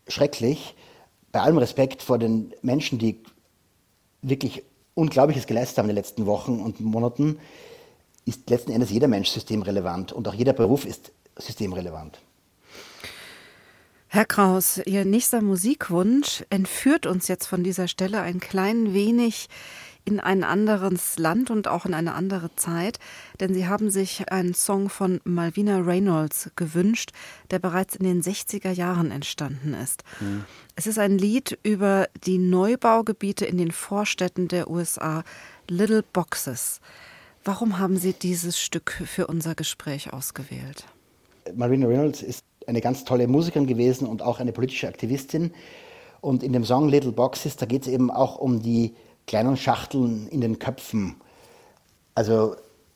schrecklich. 0.07 0.75
Bei 1.31 1.41
allem 1.41 1.57
Respekt 1.57 2.01
vor 2.01 2.17
den 2.17 2.53
Menschen, 2.61 2.99
die 2.99 3.23
wirklich 4.21 4.63
Unglaubliches 4.97 5.45
geleistet 5.45 5.77
haben 5.77 5.85
in 5.85 5.95
den 5.95 6.03
letzten 6.03 6.25
Wochen 6.25 6.59
und 6.59 6.79
Monaten, 6.81 7.37
ist 8.25 8.49
letzten 8.49 8.71
Endes 8.71 8.89
jeder 8.89 9.07
Mensch 9.07 9.29
systemrelevant 9.29 10.11
und 10.11 10.27
auch 10.27 10.33
jeder 10.33 10.53
Beruf 10.53 10.85
ist 10.85 11.11
systemrelevant. 11.37 12.19
Herr 14.07 14.25
Kraus, 14.25 14.81
Ihr 14.85 15.05
nächster 15.05 15.41
Musikwunsch 15.41 16.43
entführt 16.49 17.05
uns 17.05 17.27
jetzt 17.27 17.45
von 17.45 17.63
dieser 17.63 17.87
Stelle 17.87 18.21
ein 18.21 18.39
klein 18.39 18.93
wenig 18.93 19.49
in 20.07 20.21
ein 20.21 20.45
anderes 20.45 21.19
Land 21.19 21.51
und 21.51 21.67
auch 21.67 21.85
in 21.85 21.93
eine 21.93 22.13
andere 22.13 22.55
Zeit, 22.55 22.97
denn 23.41 23.53
Sie 23.53 23.67
haben 23.67 23.91
sich 23.91 24.31
einen 24.31 24.53
Song 24.53 24.87
von 24.87 25.19
Malvina 25.25 25.79
Reynolds 25.79 26.49
gewünscht, 26.55 27.11
der 27.51 27.59
bereits 27.59 27.97
in 27.97 28.05
den 28.05 28.21
60er 28.21 28.71
Jahren 28.71 29.11
entstanden 29.11 29.73
ist. 29.73 30.03
Mhm. 30.21 30.45
Es 30.77 30.87
ist 30.87 30.97
ein 30.97 31.17
Lied 31.17 31.59
über 31.61 32.07
die 32.25 32.37
Neubaugebiete 32.37 33.45
in 33.45 33.57
den 33.57 33.71
Vorstädten 33.71 34.47
der 34.47 34.69
USA, 34.69 35.25
Little 35.67 36.03
Boxes. 36.13 36.79
Warum 37.43 37.77
haben 37.77 37.97
Sie 37.97 38.13
dieses 38.13 38.59
Stück 38.59 38.91
für 39.05 39.27
unser 39.27 39.55
Gespräch 39.55 40.13
ausgewählt? 40.13 40.85
Malvina 41.53 41.85
Reynolds 41.85 42.21
ist 42.21 42.45
eine 42.65 42.79
ganz 42.79 43.03
tolle 43.03 43.27
Musikerin 43.27 43.67
gewesen 43.67 44.07
und 44.07 44.21
auch 44.21 44.39
eine 44.39 44.53
politische 44.53 44.87
Aktivistin. 44.87 45.51
Und 46.21 46.43
in 46.43 46.53
dem 46.53 46.63
Song 46.63 46.87
Little 46.87 47.11
Boxes, 47.11 47.57
da 47.57 47.65
geht 47.65 47.81
es 47.81 47.87
eben 47.89 48.09
auch 48.09 48.37
um 48.37 48.61
die 48.61 48.93
kleinen 49.27 49.57
Schachteln 49.57 50.27
in 50.29 50.41
den 50.41 50.57
Köpfen. 50.57 51.17
Also 52.15 52.55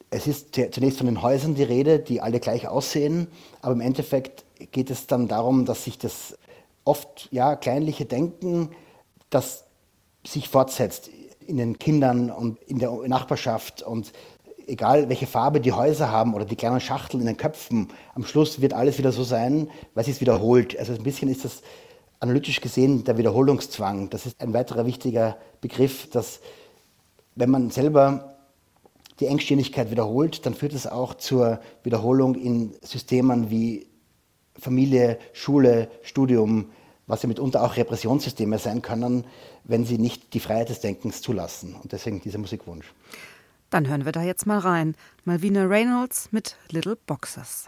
es 0.10 0.28
ist 0.28 0.56
zunächst 0.56 0.98
von 0.98 1.06
den 1.06 1.22
Häusern 1.22 1.56
die 1.56 1.64
Rede, 1.64 2.00
die 2.00 2.22
alle 2.22 2.40
gleich 2.40 2.68
aussehen, 2.68 3.28
aber 3.62 3.74
im 3.74 3.82
Endeffekt 3.82 4.44
geht 4.72 4.90
es 4.90 5.08
dann 5.08 5.28
darum, 5.28 5.66
dass 5.66 5.84
sich 5.84 5.98
das 5.98 6.38
oft 6.84 7.30
ja 7.32 7.56
kleinliche 7.56 8.06
Denken, 8.06 8.70
das 9.30 9.66
sich 10.26 10.50
fortsetzt 10.50 11.10
in 11.46 11.58
den 11.58 11.80
Kindern 11.80 12.30
und 12.32 12.60
in 12.64 12.80
der 12.80 12.92
Nachbarschaft 13.08 13.84
und 13.84 14.12
egal 14.68 15.10
welche 15.10 15.28
Farbe 15.28 15.60
die 15.60 15.72
Häuser 15.72 16.12
haben 16.12 16.34
oder 16.34 16.46
die 16.46 16.56
kleinen 16.56 16.80
Schachteln 16.80 17.22
in 17.22 17.28
den 17.28 17.38
Köpfen, 17.38 17.90
am 18.16 18.24
Schluss 18.24 18.62
wird 18.62 18.74
alles 18.74 18.98
wieder 18.98 19.12
so 19.12 19.24
sein, 19.24 19.70
weil 19.94 20.08
es 20.08 20.22
wiederholt. 20.22 20.78
Also 20.78 20.94
ein 20.94 21.04
bisschen 21.04 21.30
ist 21.30 21.46
das 21.46 21.62
analytisch 22.22 22.62
gesehen 22.62 23.04
der 23.04 23.18
Wiederholungszwang. 23.18 24.10
Das 24.10 24.26
ist 24.26 24.40
ein 24.42 24.54
weiterer 24.54 24.86
wichtiger 24.86 25.38
Begriff, 25.60 26.10
dass 26.10 26.40
wenn 27.36 27.50
man 27.50 27.72
selber 27.72 28.36
die 29.20 29.28
Engständigkeit 29.28 29.92
wiederholt, 29.92 30.46
dann 30.46 30.54
führt 30.54 30.74
es 30.74 30.88
auch 30.88 31.16
zur 31.16 31.60
Wiederholung 31.84 32.36
in 32.36 32.74
Systemen 32.82 33.50
wie 33.50 33.88
Familie, 34.58 35.18
Schule, 35.34 35.90
Studium, 36.04 36.72
was 37.08 37.24
ja 37.24 37.28
mitunter 37.28 37.64
auch 37.64 37.76
Repressionssysteme 37.76 38.58
sein 38.60 38.82
können, 38.82 39.26
wenn 39.64 39.86
sie 39.86 39.98
nicht 39.98 40.34
die 40.34 40.40
Freiheit 40.40 40.70
des 40.70 40.80
Denkens 40.80 41.22
zulassen. 41.22 41.76
Und 41.76 41.92
deswegen 41.92 42.22
dieser 42.22 42.38
Musikwunsch. 42.38 42.94
Dann 43.70 43.88
hören 43.88 44.06
wir 44.06 44.12
da 44.12 44.22
jetzt 44.22 44.46
mal 44.46 44.60
rein. 44.60 44.96
Malvina 45.24 45.66
Reynolds 45.66 46.30
mit 46.32 46.56
Little 46.70 46.98
Boxes. 47.08 47.68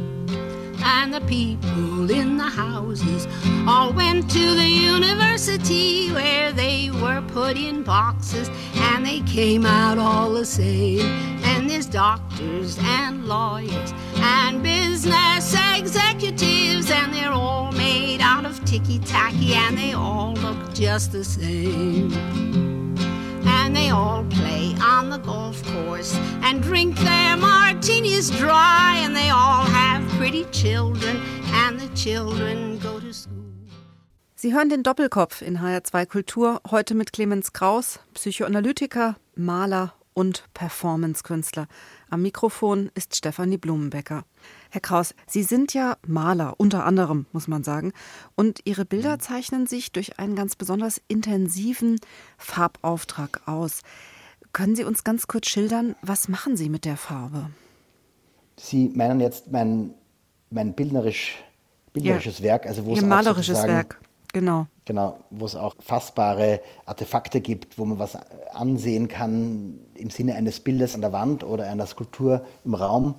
and 0.83 1.13
the 1.13 1.21
people 1.21 2.09
in 2.09 2.37
the 2.37 2.43
houses 2.43 3.27
all 3.67 3.93
went 3.93 4.29
to 4.31 4.55
the 4.55 4.67
university 4.67 6.11
where 6.11 6.51
they 6.51 6.89
were 6.91 7.21
put 7.27 7.57
in 7.57 7.83
boxes 7.83 8.49
and 8.75 9.05
they 9.05 9.21
came 9.21 9.65
out 9.65 9.97
all 9.97 10.31
the 10.31 10.45
same. 10.45 11.05
And 11.43 11.69
there's 11.69 11.85
doctors 11.85 12.77
and 12.81 13.25
lawyers 13.25 13.93
and 14.15 14.63
business 14.63 15.55
executives, 15.75 16.89
and 16.91 17.13
they're 17.13 17.31
all 17.31 17.71
made 17.71 18.21
out 18.21 18.45
of 18.45 18.63
ticky 18.65 18.99
tacky 18.99 19.53
and 19.53 19.77
they 19.77 19.93
all 19.93 20.33
look 20.35 20.73
just 20.73 21.11
the 21.11 21.23
same 21.23 22.80
and 23.71 23.77
they 23.77 23.89
all 23.89 24.25
play 24.25 24.75
on 24.83 25.09
the 25.09 25.17
golf 25.19 25.63
course 25.63 26.13
and 26.43 26.61
drink 26.61 26.97
their 26.97 27.37
martinis 27.37 28.29
dry, 28.29 28.99
and 29.01 29.15
they 29.15 29.29
all 29.29 29.63
have 29.63 30.05
pretty 30.17 30.43
children, 30.51 31.21
and 31.53 31.79
the 31.79 31.87
children 31.95 32.77
go 32.79 32.99
to 32.99 33.13
school. 33.13 33.37
Sie 34.35 34.53
hören 34.53 34.69
den 34.69 34.83
Doppelkopf 34.83 35.41
in 35.41 35.59
HR2 35.59 36.05
Kultur, 36.05 36.59
heute 36.69 36.95
mit 36.95 37.13
Clemens 37.13 37.53
Kraus, 37.53 37.99
Psychoanalytiker, 38.13 39.15
Maler 39.35 39.93
und 40.13 40.43
Performancekünstler. 40.53 41.67
Am 42.09 42.21
Mikrofon 42.21 42.91
ist 42.95 43.15
Stefanie 43.15 43.57
Blumenbecker. 43.57 44.23
Herr 44.69 44.81
Kraus, 44.81 45.13
Sie 45.27 45.43
sind 45.43 45.73
ja 45.73 45.97
Maler, 46.05 46.55
unter 46.57 46.85
anderem, 46.85 47.25
muss 47.31 47.47
man 47.47 47.63
sagen. 47.63 47.93
Und 48.35 48.61
Ihre 48.65 48.85
Bilder 48.85 49.19
zeichnen 49.19 49.67
sich 49.67 49.91
durch 49.91 50.19
einen 50.19 50.35
ganz 50.35 50.55
besonders 50.55 51.01
intensiven 51.07 51.99
Farbauftrag 52.37 53.41
aus. 53.47 53.81
Können 54.53 54.75
Sie 54.75 54.83
uns 54.83 55.03
ganz 55.03 55.27
kurz 55.27 55.47
schildern, 55.47 55.95
was 56.01 56.27
machen 56.27 56.57
Sie 56.57 56.69
mit 56.69 56.85
der 56.85 56.97
Farbe? 56.97 57.49
Sie 58.57 58.89
meinen 58.93 59.21
jetzt 59.21 59.51
mein, 59.51 59.93
mein 60.49 60.73
bildnerisch, 60.73 61.41
bildnerisches 61.93 62.39
ja. 62.39 62.45
Werk, 62.45 62.65
also 62.65 62.85
wo 62.85 62.91
Ihr 62.91 62.97
es 62.97 63.05
malerisches 63.05 63.63
Werk, 63.63 63.99
genau. 64.33 64.67
Genau, 64.85 65.19
wo 65.29 65.45
es 65.45 65.55
auch 65.55 65.75
fassbare 65.79 66.61
Artefakte 66.85 67.41
gibt, 67.41 67.77
wo 67.77 67.85
man 67.85 67.99
was 67.99 68.17
ansehen 68.53 69.07
kann 69.07 69.79
im 69.95 70.09
Sinne 70.09 70.35
eines 70.35 70.59
Bildes 70.59 70.95
an 70.95 71.01
der 71.01 71.13
Wand 71.13 71.43
oder 71.43 71.69
einer 71.69 71.85
Skulptur 71.85 72.45
im 72.65 72.73
Raum. 72.73 73.15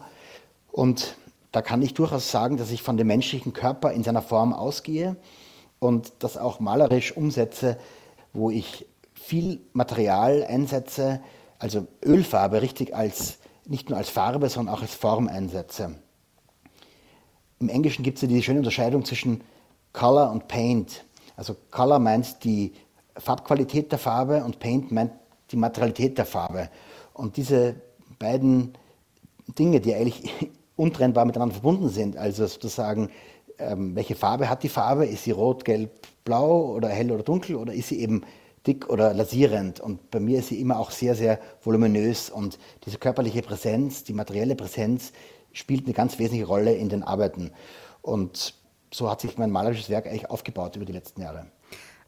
Und 0.70 1.16
da 1.52 1.62
kann 1.62 1.82
ich 1.82 1.94
durchaus 1.94 2.30
sagen, 2.30 2.56
dass 2.56 2.70
ich 2.70 2.82
von 2.82 2.96
dem 2.96 3.06
menschlichen 3.06 3.52
Körper 3.52 3.92
in 3.92 4.02
seiner 4.02 4.22
Form 4.22 4.52
ausgehe 4.52 5.16
und 5.78 6.12
das 6.20 6.36
auch 6.36 6.60
malerisch 6.60 7.16
umsetze, 7.16 7.78
wo 8.32 8.50
ich 8.50 8.86
viel 9.14 9.60
Material 9.72 10.44
einsetze, 10.44 11.20
also 11.58 11.86
Ölfarbe 12.04 12.62
richtig 12.62 12.94
als 12.94 13.38
nicht 13.66 13.88
nur 13.88 13.98
als 13.98 14.08
Farbe, 14.08 14.48
sondern 14.48 14.74
auch 14.74 14.82
als 14.82 14.94
Form 14.94 15.28
einsetze. 15.28 15.94
Im 17.60 17.68
Englischen 17.68 18.02
gibt 18.02 18.16
es 18.16 18.22
ja 18.22 18.28
diese 18.28 18.42
schöne 18.42 18.58
Unterscheidung 18.58 19.04
zwischen 19.04 19.42
Color 19.92 20.30
und 20.30 20.48
Paint. 20.48 21.04
Also 21.36 21.56
Color 21.70 21.98
meint 21.98 22.44
die 22.44 22.72
Farbqualität 23.16 23.92
der 23.92 23.98
Farbe 23.98 24.42
und 24.44 24.58
Paint 24.58 24.90
meint 24.90 25.12
die 25.50 25.56
Materialität 25.56 26.18
der 26.18 26.26
Farbe. 26.26 26.70
Und 27.12 27.36
diese 27.36 27.74
beiden 28.18 28.72
Dinge, 29.58 29.80
die 29.80 29.94
eigentlich 29.94 30.50
untrennbar 30.76 31.24
miteinander 31.24 31.54
verbunden 31.54 31.88
sind, 31.88 32.16
also 32.16 32.46
sozusagen, 32.46 33.10
ähm, 33.58 33.94
welche 33.94 34.14
Farbe 34.14 34.48
hat 34.48 34.62
die 34.62 34.68
Farbe? 34.68 35.06
Ist 35.06 35.24
sie 35.24 35.30
rot, 35.30 35.64
gelb, 35.64 35.90
blau 36.24 36.72
oder 36.74 36.88
hell 36.88 37.12
oder 37.12 37.22
dunkel 37.22 37.56
oder 37.56 37.72
ist 37.72 37.88
sie 37.88 38.00
eben 38.00 38.22
dick 38.66 38.88
oder 38.88 39.12
lasierend? 39.12 39.80
Und 39.80 40.10
bei 40.10 40.20
mir 40.20 40.38
ist 40.38 40.48
sie 40.48 40.60
immer 40.60 40.78
auch 40.78 40.90
sehr, 40.90 41.14
sehr 41.14 41.38
voluminös 41.62 42.30
und 42.30 42.58
diese 42.86 42.98
körperliche 42.98 43.42
Präsenz, 43.42 44.04
die 44.04 44.14
materielle 44.14 44.56
Präsenz 44.56 45.12
spielt 45.52 45.84
eine 45.84 45.92
ganz 45.92 46.18
wesentliche 46.18 46.46
Rolle 46.46 46.74
in 46.74 46.88
den 46.88 47.02
Arbeiten. 47.02 47.50
Und 48.00 48.54
so 48.92 49.10
hat 49.10 49.20
sich 49.20 49.38
mein 49.38 49.50
malerisches 49.50 49.88
Werk 49.90 50.06
eigentlich 50.06 50.30
aufgebaut 50.30 50.76
über 50.76 50.84
die 50.84 50.92
letzten 50.92 51.22
Jahre. 51.22 51.46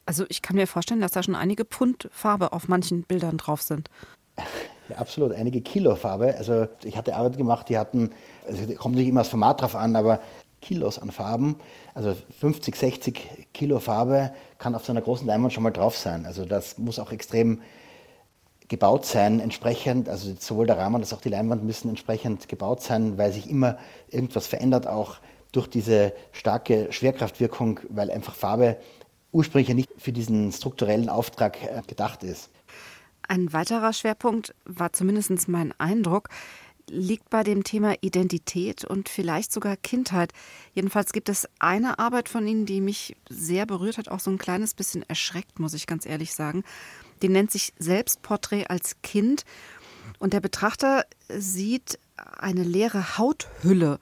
Also 0.07 0.25
ich 0.29 0.43
kann 0.43 0.57
mir 0.57 0.67
vorstellen, 0.67 1.01
dass 1.01 1.13
da 1.13 1.23
schon 1.23 1.35
einige 1.35 1.65
Pfund 1.65 2.09
Farbe 2.13 2.53
auf 2.53 2.69
manchen 2.69 3.03
Bildern 3.05 3.39
drauf 3.39 3.63
sind. 3.63 3.91
Ja, 4.91 4.97
absolut, 4.97 5.33
einige 5.33 5.63
Kilo 5.63 5.97
Farbe. 5.97 6.35
Also 6.37 6.67
ich 6.83 6.99
hatte 6.99 7.17
Arbeit 7.17 7.39
gemacht, 7.39 7.71
die 7.71 7.79
hatten, 7.79 8.11
also 8.47 8.71
kommt 8.75 8.97
nicht 8.97 9.09
immer 9.09 9.21
das 9.21 9.29
Format 9.29 9.63
drauf 9.63 9.75
an, 9.75 9.97
aber 9.97 10.21
Kilos 10.61 10.99
an 10.99 11.11
Farben, 11.11 11.57
also 11.95 12.15
50, 12.41 12.77
60 12.77 13.49
Kilo 13.55 13.81
Farbe 13.81 14.33
kann 14.59 14.75
auf 14.75 14.85
so 14.85 14.93
einer 14.93 15.01
großen 15.01 15.27
Leinwand 15.27 15.55
schon 15.55 15.63
mal 15.63 15.71
drauf 15.71 15.97
sein. 15.97 16.27
Also 16.27 16.45
das 16.45 16.77
muss 16.77 16.99
auch 16.99 17.13
extrem 17.13 17.63
gebaut 18.69 19.07
sein, 19.07 19.41
entsprechend, 19.41 20.09
also 20.09 20.35
sowohl 20.39 20.67
der 20.67 20.79
Rahmen 20.79 20.97
als 20.97 21.13
auch 21.13 21.21
die 21.21 21.29
Leinwand 21.29 21.65
müssen 21.65 21.89
entsprechend 21.89 22.49
gebaut 22.49 22.83
sein, 22.83 23.19
weil 23.19 23.33
sich 23.33 23.49
immer 23.49 23.79
irgendwas 24.09 24.47
verändert, 24.47 24.87
auch 24.87 25.17
durch 25.57 25.69
diese 25.69 26.13
starke 26.33 26.93
Schwerkraftwirkung, 26.93 27.81
weil 27.89 28.11
einfach 28.11 28.35
Farbe 28.35 28.77
ursprünglich 29.33 29.69
ja 29.69 29.75
nicht 29.75 29.91
für 29.99 30.13
diesen 30.13 30.53
strukturellen 30.53 31.09
Auftrag 31.09 31.63
äh, 31.63 31.83
gedacht 31.87 32.23
ist. 32.23 32.51
Ein 33.27 33.53
weiterer 33.53 33.93
Schwerpunkt 33.93 34.55
war 34.65 34.93
zumindest 34.93 35.49
mein 35.49 35.73
Eindruck, 35.79 36.29
liegt 36.89 37.31
bei 37.31 37.43
dem 37.43 37.65
Thema 37.65 37.95
Identität 38.03 38.85
und 38.85 39.09
vielleicht 39.09 39.53
sogar 39.53 39.77
Kindheit. 39.77 40.33
Jedenfalls 40.75 41.13
gibt 41.13 41.29
es 41.29 41.49
eine 41.59 41.99
Arbeit 41.99 42.29
von 42.29 42.47
Ihnen, 42.47 42.67
die 42.67 42.81
mich 42.81 43.17
sehr 43.31 43.65
berührt 43.65 43.97
hat, 43.97 44.09
auch 44.09 44.21
so 44.21 44.31
ein 44.31 44.39
kleines 44.39 44.75
bisschen 44.75 45.03
erschreckt, 45.09 45.59
muss 45.59 45.75
ich 45.75 45.87
ganz 45.87 46.05
ehrlich 46.05 46.35
sagen. 46.35 46.63
Die 47.23 47.29
nennt 47.29 47.51
sich 47.51 47.73
Selbstporträt 47.79 48.67
als 48.67 49.01
Kind. 49.03 49.45
Und 50.19 50.35
der 50.35 50.41
Betrachter 50.41 51.07
sieht 51.29 51.99
eine 52.17 52.63
leere 52.63 53.17
Hauthülle 53.17 53.99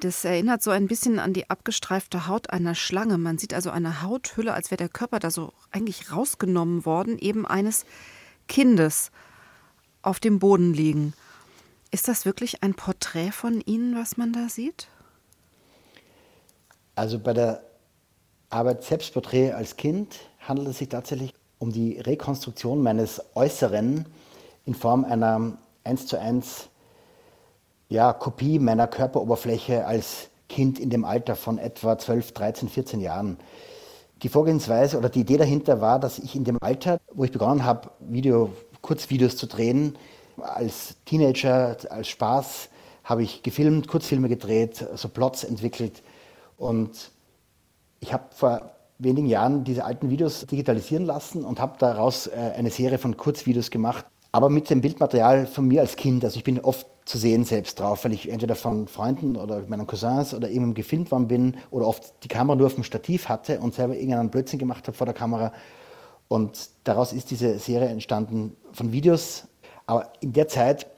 das 0.00 0.24
erinnert 0.24 0.62
so 0.62 0.70
ein 0.70 0.86
bisschen 0.86 1.18
an 1.18 1.32
die 1.32 1.50
abgestreifte 1.50 2.26
Haut 2.26 2.50
einer 2.50 2.74
Schlange. 2.74 3.18
Man 3.18 3.38
sieht 3.38 3.54
also 3.54 3.70
eine 3.70 4.02
Hauthülle, 4.02 4.54
als 4.54 4.70
wäre 4.70 4.78
der 4.78 4.88
Körper 4.88 5.18
da 5.18 5.30
so 5.30 5.52
eigentlich 5.70 6.12
rausgenommen 6.12 6.84
worden, 6.84 7.18
eben 7.18 7.46
eines 7.46 7.84
Kindes 8.48 9.10
auf 10.02 10.20
dem 10.20 10.38
Boden 10.38 10.74
liegen. 10.74 11.14
Ist 11.90 12.08
das 12.08 12.24
wirklich 12.24 12.62
ein 12.62 12.74
Porträt 12.74 13.30
von 13.30 13.60
Ihnen, 13.60 13.96
was 13.96 14.16
man 14.16 14.32
da 14.32 14.48
sieht? 14.48 14.88
Also 16.96 17.18
bei 17.18 17.32
der 17.32 17.62
Arbeit 18.50 18.84
Selbstporträt 18.84 19.52
als 19.52 19.76
Kind 19.76 20.16
handelt 20.40 20.68
es 20.68 20.78
sich 20.78 20.88
tatsächlich 20.88 21.34
um 21.58 21.72
die 21.72 21.98
Rekonstruktion 21.98 22.82
meines 22.82 23.22
Äußeren 23.34 24.06
in 24.66 24.74
Form 24.74 25.04
einer 25.04 25.58
1 25.84 26.06
zu 26.06 26.18
1 26.18 26.68
ja, 27.94 28.12
Kopie 28.12 28.58
meiner 28.58 28.88
Körperoberfläche 28.88 29.86
als 29.86 30.28
Kind 30.48 30.80
in 30.80 30.90
dem 30.90 31.04
Alter 31.04 31.36
von 31.36 31.58
etwa 31.58 31.96
12, 31.96 32.32
13, 32.32 32.68
14 32.68 33.00
Jahren. 33.00 33.38
Die 34.22 34.28
Vorgehensweise 34.28 34.98
oder 34.98 35.08
die 35.08 35.20
Idee 35.20 35.36
dahinter 35.36 35.80
war, 35.80 36.00
dass 36.00 36.18
ich 36.18 36.34
in 36.34 36.44
dem 36.44 36.58
Alter, 36.60 36.98
wo 37.12 37.24
ich 37.24 37.30
begonnen 37.30 37.64
habe, 37.64 37.90
Video, 38.00 38.50
Kurzvideos 38.82 39.36
zu 39.36 39.46
drehen, 39.46 39.96
als 40.38 40.96
Teenager, 41.04 41.76
als 41.88 42.08
Spaß, 42.08 42.68
habe 43.04 43.22
ich 43.22 43.42
gefilmt, 43.42 43.86
Kurzfilme 43.86 44.28
gedreht, 44.28 44.84
so 44.96 45.08
Plots 45.08 45.44
entwickelt. 45.44 46.02
Und 46.56 47.12
ich 48.00 48.12
habe 48.12 48.24
vor 48.30 48.72
wenigen 48.98 49.28
Jahren 49.28 49.62
diese 49.62 49.84
alten 49.84 50.10
Videos 50.10 50.46
digitalisieren 50.46 51.06
lassen 51.06 51.44
und 51.44 51.60
habe 51.60 51.76
daraus 51.78 52.26
äh, 52.26 52.54
eine 52.56 52.70
Serie 52.70 52.98
von 52.98 53.16
Kurzvideos 53.16 53.70
gemacht, 53.70 54.04
aber 54.34 54.50
mit 54.50 54.68
dem 54.68 54.80
Bildmaterial 54.80 55.46
von 55.46 55.68
mir 55.68 55.80
als 55.80 55.94
Kind. 55.94 56.24
Also 56.24 56.38
ich 56.38 56.42
bin 56.42 56.58
oft 56.58 56.88
zu 57.04 57.18
sehen 57.18 57.44
selbst 57.44 57.78
drauf, 57.78 58.04
weil 58.04 58.12
ich 58.12 58.28
entweder 58.28 58.56
von 58.56 58.88
Freunden 58.88 59.36
oder 59.36 59.62
meinen 59.68 59.86
Cousins 59.86 60.34
oder 60.34 60.48
irgendwann 60.48 60.74
gefilmt 60.74 61.12
worden 61.12 61.28
bin 61.28 61.56
oder 61.70 61.86
oft 61.86 62.12
die 62.24 62.26
Kamera 62.26 62.56
nur 62.56 62.66
auf 62.66 62.74
dem 62.74 62.82
Stativ 62.82 63.28
hatte 63.28 63.60
und 63.60 63.74
selber 63.74 63.94
irgendeinen 63.94 64.30
Blödsinn 64.30 64.58
gemacht 64.58 64.88
habe 64.88 64.96
vor 64.96 65.04
der 65.04 65.14
Kamera. 65.14 65.52
Und 66.26 66.68
daraus 66.82 67.12
ist 67.12 67.30
diese 67.30 67.60
Serie 67.60 67.86
entstanden 67.86 68.56
von 68.72 68.90
Videos. 68.90 69.46
Aber 69.86 70.12
in 70.18 70.32
der 70.32 70.48
Zeit 70.48 70.88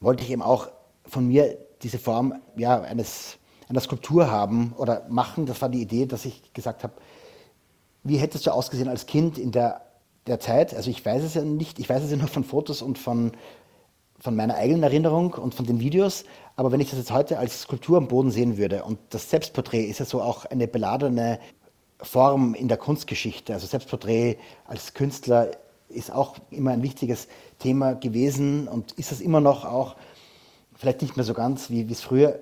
wollte 0.00 0.22
ich 0.22 0.30
eben 0.30 0.42
auch 0.42 0.68
von 1.06 1.26
mir 1.28 1.56
diese 1.80 1.98
Form 1.98 2.34
ja, 2.56 2.82
eines, 2.82 3.38
einer 3.70 3.80
Skulptur 3.80 4.30
haben 4.30 4.74
oder 4.76 5.06
machen. 5.08 5.46
Das 5.46 5.62
war 5.62 5.70
die 5.70 5.80
Idee, 5.80 6.04
dass 6.04 6.26
ich 6.26 6.52
gesagt 6.52 6.84
habe, 6.84 6.92
wie 8.02 8.18
hättest 8.18 8.46
du 8.46 8.52
ausgesehen 8.52 8.90
als 8.90 9.06
Kind 9.06 9.38
in 9.38 9.52
der 9.52 9.80
der 10.26 10.40
Zeit, 10.40 10.74
also 10.74 10.90
ich 10.90 11.04
weiß 11.04 11.22
es 11.22 11.34
ja 11.34 11.42
nicht, 11.42 11.78
ich 11.78 11.88
weiß 11.88 12.02
es 12.02 12.10
ja 12.10 12.16
nur 12.16 12.28
von 12.28 12.44
Fotos 12.44 12.82
und 12.82 12.98
von, 12.98 13.32
von 14.18 14.36
meiner 14.36 14.54
eigenen 14.54 14.82
Erinnerung 14.82 15.34
und 15.34 15.54
von 15.54 15.66
den 15.66 15.80
Videos, 15.80 16.24
aber 16.56 16.72
wenn 16.72 16.80
ich 16.80 16.90
das 16.90 16.98
jetzt 16.98 17.12
heute 17.12 17.38
als 17.38 17.62
Skulptur 17.62 17.98
am 17.98 18.08
Boden 18.08 18.30
sehen 18.30 18.56
würde 18.56 18.84
und 18.84 18.98
das 19.10 19.30
Selbstporträt 19.30 19.84
ist 19.84 19.98
ja 19.98 20.04
so 20.04 20.22
auch 20.22 20.44
eine 20.44 20.68
beladene 20.68 21.40
Form 22.00 22.54
in 22.54 22.68
der 22.68 22.76
Kunstgeschichte, 22.76 23.54
also 23.54 23.66
Selbstporträt 23.66 24.36
als 24.64 24.94
Künstler 24.94 25.50
ist 25.88 26.12
auch 26.12 26.36
immer 26.50 26.70
ein 26.70 26.82
wichtiges 26.82 27.28
Thema 27.58 27.94
gewesen 27.94 28.68
und 28.68 28.92
ist 28.92 29.12
es 29.12 29.20
immer 29.20 29.40
noch 29.40 29.64
auch, 29.64 29.96
vielleicht 30.74 31.02
nicht 31.02 31.16
mehr 31.16 31.24
so 31.24 31.34
ganz, 31.34 31.70
wie 31.70 31.82
es 31.90 32.00
früher 32.00 32.40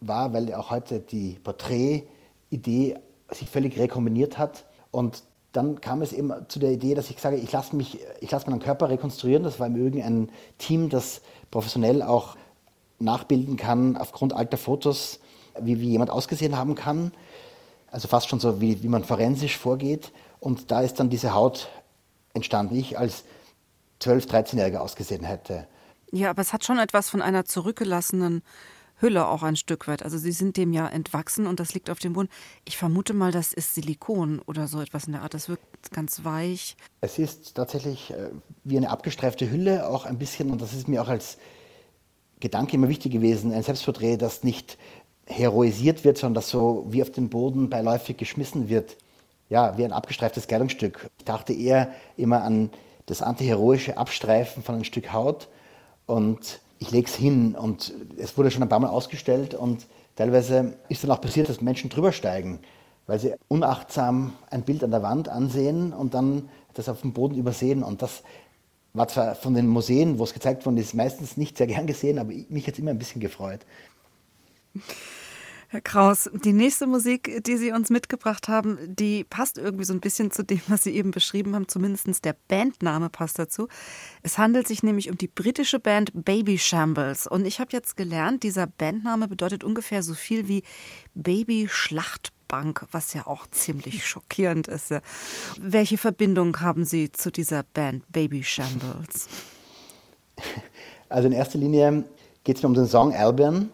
war, 0.00 0.32
weil 0.32 0.52
auch 0.54 0.70
heute 0.70 1.00
die 1.00 1.38
Porträtidee 1.42 2.96
sich 3.30 3.48
völlig 3.48 3.78
rekombiniert 3.78 4.38
hat. 4.38 4.64
Und 4.90 5.22
dann 5.52 5.80
kam 5.80 6.02
es 6.02 6.12
eben 6.12 6.32
zu 6.48 6.58
der 6.58 6.70
Idee, 6.70 6.94
dass 6.94 7.10
ich 7.10 7.20
sage, 7.20 7.36
ich 7.36 7.50
lasse 7.50 7.74
mich, 7.74 7.98
ich 8.20 8.30
lasse 8.30 8.48
meinen 8.48 8.60
Körper 8.60 8.88
rekonstruieren. 8.88 9.42
Das 9.42 9.58
war 9.58 9.66
im 9.66 9.76
Übrigen 9.76 10.02
ein 10.02 10.30
Team, 10.58 10.88
das 10.88 11.22
professionell 11.50 12.02
auch 12.02 12.36
nachbilden 12.98 13.56
kann 13.56 13.96
aufgrund 13.96 14.32
alter 14.32 14.58
Fotos, 14.58 15.20
wie, 15.60 15.80
wie 15.80 15.90
jemand 15.90 16.10
ausgesehen 16.10 16.56
haben 16.56 16.74
kann. 16.74 17.12
Also 17.90 18.06
fast 18.06 18.28
schon 18.28 18.38
so, 18.38 18.60
wie, 18.60 18.82
wie 18.82 18.88
man 18.88 19.02
forensisch 19.02 19.58
vorgeht. 19.58 20.12
Und 20.38 20.70
da 20.70 20.82
ist 20.82 21.00
dann 21.00 21.10
diese 21.10 21.34
Haut 21.34 21.68
entstanden, 22.34 22.74
wie 22.74 22.80
ich 22.80 22.98
als 22.98 23.24
12-, 24.00 24.28
13-Jähriger 24.28 24.78
ausgesehen 24.78 25.24
hätte. 25.24 25.66
Ja, 26.12 26.30
aber 26.30 26.42
es 26.42 26.52
hat 26.52 26.64
schon 26.64 26.78
etwas 26.78 27.10
von 27.10 27.22
einer 27.22 27.44
zurückgelassenen 27.44 28.42
Hülle 29.00 29.28
auch 29.28 29.42
ein 29.42 29.56
Stück 29.56 29.88
weit. 29.88 30.02
Also 30.02 30.18
sie 30.18 30.32
sind 30.32 30.56
dem 30.56 30.72
ja 30.72 30.86
entwachsen 30.86 31.46
und 31.46 31.60
das 31.60 31.74
liegt 31.74 31.90
auf 31.90 31.98
dem 31.98 32.12
Boden. 32.12 32.28
Ich 32.64 32.76
vermute 32.76 33.14
mal, 33.14 33.32
das 33.32 33.52
ist 33.52 33.74
Silikon 33.74 34.40
oder 34.40 34.68
so 34.68 34.80
etwas 34.80 35.04
in 35.06 35.12
der 35.12 35.22
Art. 35.22 35.34
Das 35.34 35.48
wirkt 35.48 35.92
ganz 35.92 36.24
weich. 36.24 36.76
Es 37.00 37.18
ist 37.18 37.54
tatsächlich 37.54 38.10
äh, 38.10 38.30
wie 38.64 38.76
eine 38.76 38.90
abgestreifte 38.90 39.50
Hülle, 39.50 39.88
auch 39.88 40.04
ein 40.04 40.18
bisschen, 40.18 40.50
und 40.50 40.60
das 40.60 40.72
ist 40.74 40.88
mir 40.88 41.02
auch 41.02 41.08
als 41.08 41.38
Gedanke 42.40 42.74
immer 42.74 42.88
wichtig 42.88 43.12
gewesen, 43.12 43.52
ein 43.52 43.62
Selbstporträt, 43.62 44.16
das 44.16 44.44
nicht 44.44 44.78
heroisiert 45.26 46.04
wird, 46.04 46.18
sondern 46.18 46.34
das 46.34 46.48
so 46.48 46.86
wie 46.88 47.02
auf 47.02 47.10
den 47.10 47.28
Boden 47.28 47.70
beiläufig 47.70 48.16
geschmissen 48.16 48.68
wird. 48.68 48.96
Ja, 49.48 49.76
wie 49.76 49.84
ein 49.84 49.92
abgestreiftes 49.92 50.46
Kleidungsstück. 50.46 51.10
Ich 51.18 51.24
dachte 51.24 51.52
eher 51.52 51.92
immer 52.16 52.42
an 52.42 52.70
das 53.06 53.22
antiheroische 53.22 53.96
Abstreifen 53.96 54.62
von 54.62 54.76
einem 54.76 54.84
Stück 54.84 55.12
Haut 55.12 55.48
und 56.06 56.60
ich 56.80 56.90
lege 56.90 57.06
es 57.08 57.14
hin 57.14 57.54
und 57.54 57.94
es 58.16 58.36
wurde 58.36 58.50
schon 58.50 58.62
ein 58.62 58.68
paar 58.68 58.80
Mal 58.80 58.88
ausgestellt 58.88 59.54
und 59.54 59.86
teilweise 60.16 60.78
ist 60.88 61.04
dann 61.04 61.10
auch 61.12 61.20
passiert, 61.20 61.48
dass 61.48 61.60
Menschen 61.60 61.90
drüber 61.90 62.10
steigen, 62.10 62.58
weil 63.06 63.20
sie 63.20 63.34
unachtsam 63.48 64.32
ein 64.50 64.62
Bild 64.62 64.82
an 64.82 64.90
der 64.90 65.02
Wand 65.02 65.28
ansehen 65.28 65.92
und 65.92 66.14
dann 66.14 66.48
das 66.74 66.88
auf 66.88 67.02
dem 67.02 67.12
Boden 67.12 67.36
übersehen 67.36 67.82
und 67.82 68.02
das 68.02 68.22
war 68.94 69.06
zwar 69.06 69.34
von 69.34 69.54
den 69.54 69.68
Museen, 69.68 70.18
wo 70.18 70.24
es 70.24 70.32
gezeigt 70.32 70.64
worden 70.64 70.78
ist, 70.78 70.94
meistens 70.94 71.36
nicht 71.36 71.58
sehr 71.58 71.66
gern 71.66 71.86
gesehen, 71.86 72.18
aber 72.18 72.32
mich 72.48 72.66
hat 72.66 72.74
es 72.74 72.80
immer 72.80 72.90
ein 72.90 72.98
bisschen 72.98 73.20
gefreut. 73.20 73.60
Herr 75.72 75.80
Kraus, 75.80 76.28
die 76.44 76.52
nächste 76.52 76.88
Musik, 76.88 77.44
die 77.44 77.56
Sie 77.56 77.70
uns 77.70 77.90
mitgebracht 77.90 78.48
haben, 78.48 78.76
die 78.88 79.22
passt 79.22 79.56
irgendwie 79.56 79.84
so 79.84 79.92
ein 79.92 80.00
bisschen 80.00 80.32
zu 80.32 80.42
dem, 80.42 80.60
was 80.66 80.82
Sie 80.82 80.90
eben 80.90 81.12
beschrieben 81.12 81.54
haben. 81.54 81.68
Zumindest 81.68 82.24
der 82.24 82.34
Bandname 82.48 83.08
passt 83.08 83.38
dazu. 83.38 83.68
Es 84.24 84.36
handelt 84.36 84.66
sich 84.66 84.82
nämlich 84.82 85.10
um 85.10 85.16
die 85.16 85.28
britische 85.28 85.78
Band 85.78 86.10
Baby 86.12 86.58
Shambles. 86.58 87.28
Und 87.28 87.44
ich 87.44 87.60
habe 87.60 87.70
jetzt 87.70 87.96
gelernt, 87.96 88.42
dieser 88.42 88.66
Bandname 88.66 89.28
bedeutet 89.28 89.62
ungefähr 89.62 90.02
so 90.02 90.14
viel 90.14 90.48
wie 90.48 90.64
Baby 91.14 91.68
Schlachtbank, 91.70 92.88
was 92.90 93.14
ja 93.14 93.28
auch 93.28 93.46
ziemlich 93.46 94.04
schockierend 94.08 94.66
ist. 94.66 94.92
Welche 95.56 95.98
Verbindung 95.98 96.58
haben 96.58 96.84
Sie 96.84 97.12
zu 97.12 97.30
dieser 97.30 97.62
Band 97.62 98.10
Baby 98.10 98.42
Shambles? 98.42 99.28
Also 101.08 101.28
in 101.28 101.32
erster 101.32 101.58
Linie 101.58 102.02
geht 102.42 102.56
es 102.56 102.62
mir 102.64 102.68
um 102.70 102.74
den 102.74 102.88
Song 102.88 103.14
Albion 103.14 103.70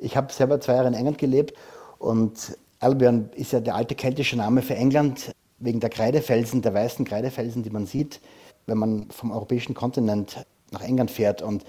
ich 0.00 0.16
habe 0.16 0.32
selber 0.32 0.60
zwei 0.60 0.74
Jahre 0.74 0.88
in 0.88 0.94
England 0.94 1.18
gelebt 1.18 1.54
und 1.98 2.56
Albion 2.80 3.30
ist 3.34 3.52
ja 3.52 3.60
der 3.60 3.74
alte 3.74 3.94
keltische 3.94 4.36
Name 4.36 4.62
für 4.62 4.74
England 4.74 5.32
wegen 5.58 5.80
der 5.80 5.90
Kreidefelsen, 5.90 6.62
der 6.62 6.72
weißen 6.72 7.04
Kreidefelsen, 7.04 7.62
die 7.62 7.70
man 7.70 7.86
sieht, 7.86 8.20
wenn 8.66 8.78
man 8.78 9.10
vom 9.10 9.30
europäischen 9.30 9.74
Kontinent 9.74 10.44
nach 10.70 10.82
England 10.82 11.10
fährt. 11.10 11.42
Und 11.42 11.64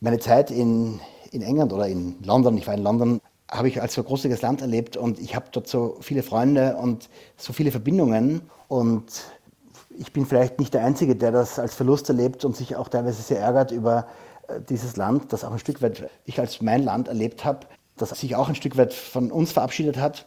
meine 0.00 0.20
Zeit 0.20 0.50
in, 0.50 1.00
in 1.32 1.42
England 1.42 1.72
oder 1.72 1.88
in 1.88 2.16
London, 2.22 2.56
ich 2.56 2.66
war 2.66 2.74
in 2.74 2.82
London, 2.82 3.20
habe 3.50 3.66
ich 3.66 3.82
als 3.82 3.94
so 3.94 4.04
großes 4.04 4.42
Land 4.42 4.62
erlebt 4.62 4.96
und 4.96 5.18
ich 5.18 5.34
habe 5.34 5.46
dort 5.50 5.66
so 5.66 5.96
viele 6.00 6.22
Freunde 6.22 6.76
und 6.76 7.08
so 7.36 7.52
viele 7.52 7.72
Verbindungen. 7.72 8.42
Und 8.68 9.24
ich 9.98 10.12
bin 10.12 10.24
vielleicht 10.24 10.60
nicht 10.60 10.72
der 10.72 10.84
Einzige, 10.84 11.16
der 11.16 11.32
das 11.32 11.58
als 11.58 11.74
Verlust 11.74 12.08
erlebt 12.08 12.44
und 12.44 12.56
sich 12.56 12.76
auch 12.76 12.86
teilweise 12.88 13.22
sehr 13.22 13.40
ärgert 13.40 13.72
über 13.72 14.06
dieses 14.68 14.96
Land, 14.96 15.32
das 15.32 15.44
auch 15.44 15.52
ein 15.52 15.58
Stück 15.58 15.82
weit 15.82 16.08
ich 16.24 16.38
als 16.38 16.60
mein 16.60 16.82
Land 16.82 17.08
erlebt 17.08 17.44
habe, 17.44 17.66
das 17.96 18.10
sich 18.10 18.36
auch 18.36 18.48
ein 18.48 18.54
Stück 18.54 18.76
weit 18.76 18.92
von 18.92 19.30
uns 19.30 19.52
verabschiedet 19.52 19.98
hat. 19.98 20.26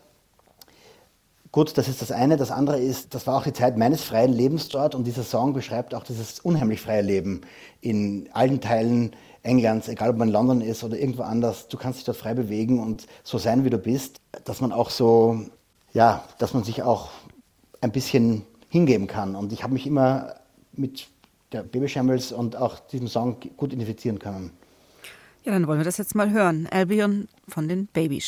Gut, 1.52 1.78
das 1.78 1.88
ist 1.88 2.02
das 2.02 2.12
eine. 2.12 2.36
Das 2.36 2.50
andere 2.50 2.80
ist, 2.80 3.14
das 3.14 3.28
war 3.28 3.38
auch 3.38 3.44
die 3.44 3.54
Zeit 3.54 3.78
meines 3.78 4.04
freien 4.04 4.34
Lebens 4.34 4.70
dort 4.70 4.96
und 4.96 5.06
dieser 5.06 5.24
Song 5.24 5.54
beschreibt 5.54 5.94
auch 5.94 6.04
dieses 6.04 6.40
unheimlich 6.40 6.82
freie 6.82 7.04
Leben 7.04 7.42
in 7.80 8.28
allen 8.34 8.60
Teilen 8.60 9.16
Englands, 9.44 9.88
egal 9.88 10.10
ob 10.10 10.18
man 10.18 10.30
in 10.30 10.34
London 10.34 10.62
ist 10.62 10.84
oder 10.84 10.98
irgendwo 10.98 11.22
anders. 11.22 11.68
Du 11.68 11.78
kannst 11.78 12.00
dich 12.00 12.06
dort 12.06 12.18
frei 12.18 12.34
bewegen 12.34 12.80
und 12.80 13.06
so 13.24 13.38
sein, 13.38 13.66
wie 13.66 13.70
du 13.70 13.78
bist. 13.78 14.18
Dass 14.46 14.62
man 14.62 14.72
auch 14.72 14.90
so, 14.90 15.42
ja, 15.94 16.24
dass 16.40 16.56
man 16.56 16.64
sich 16.64 16.82
auch 16.82 17.12
ein 17.82 17.92
bisschen 17.92 18.48
hingeben 18.70 19.06
kann. 19.06 19.36
Und 19.36 19.54
ich 19.54 19.62
habe 19.62 19.74
mich 19.74 19.86
immer 19.86 20.36
mit 20.72 21.08
der 21.54 21.64
Baby 21.64 21.88
Shambles 21.88 22.32
und 22.32 22.56
auch 22.56 22.80
diesem 22.80 23.08
Song 23.08 23.38
gut 23.58 23.72
identifizieren 23.74 24.20
können. 24.20 24.52
Ja, 25.44 25.52
dann 25.52 25.68
wollen 25.68 25.80
wir 25.80 25.86
das 25.86 25.98
jetzt 25.98 26.16
mal 26.16 26.32
hören. 26.32 26.68
Albion 26.72 27.28
von 27.48 27.68
den 27.68 27.88
Baby 27.88 28.22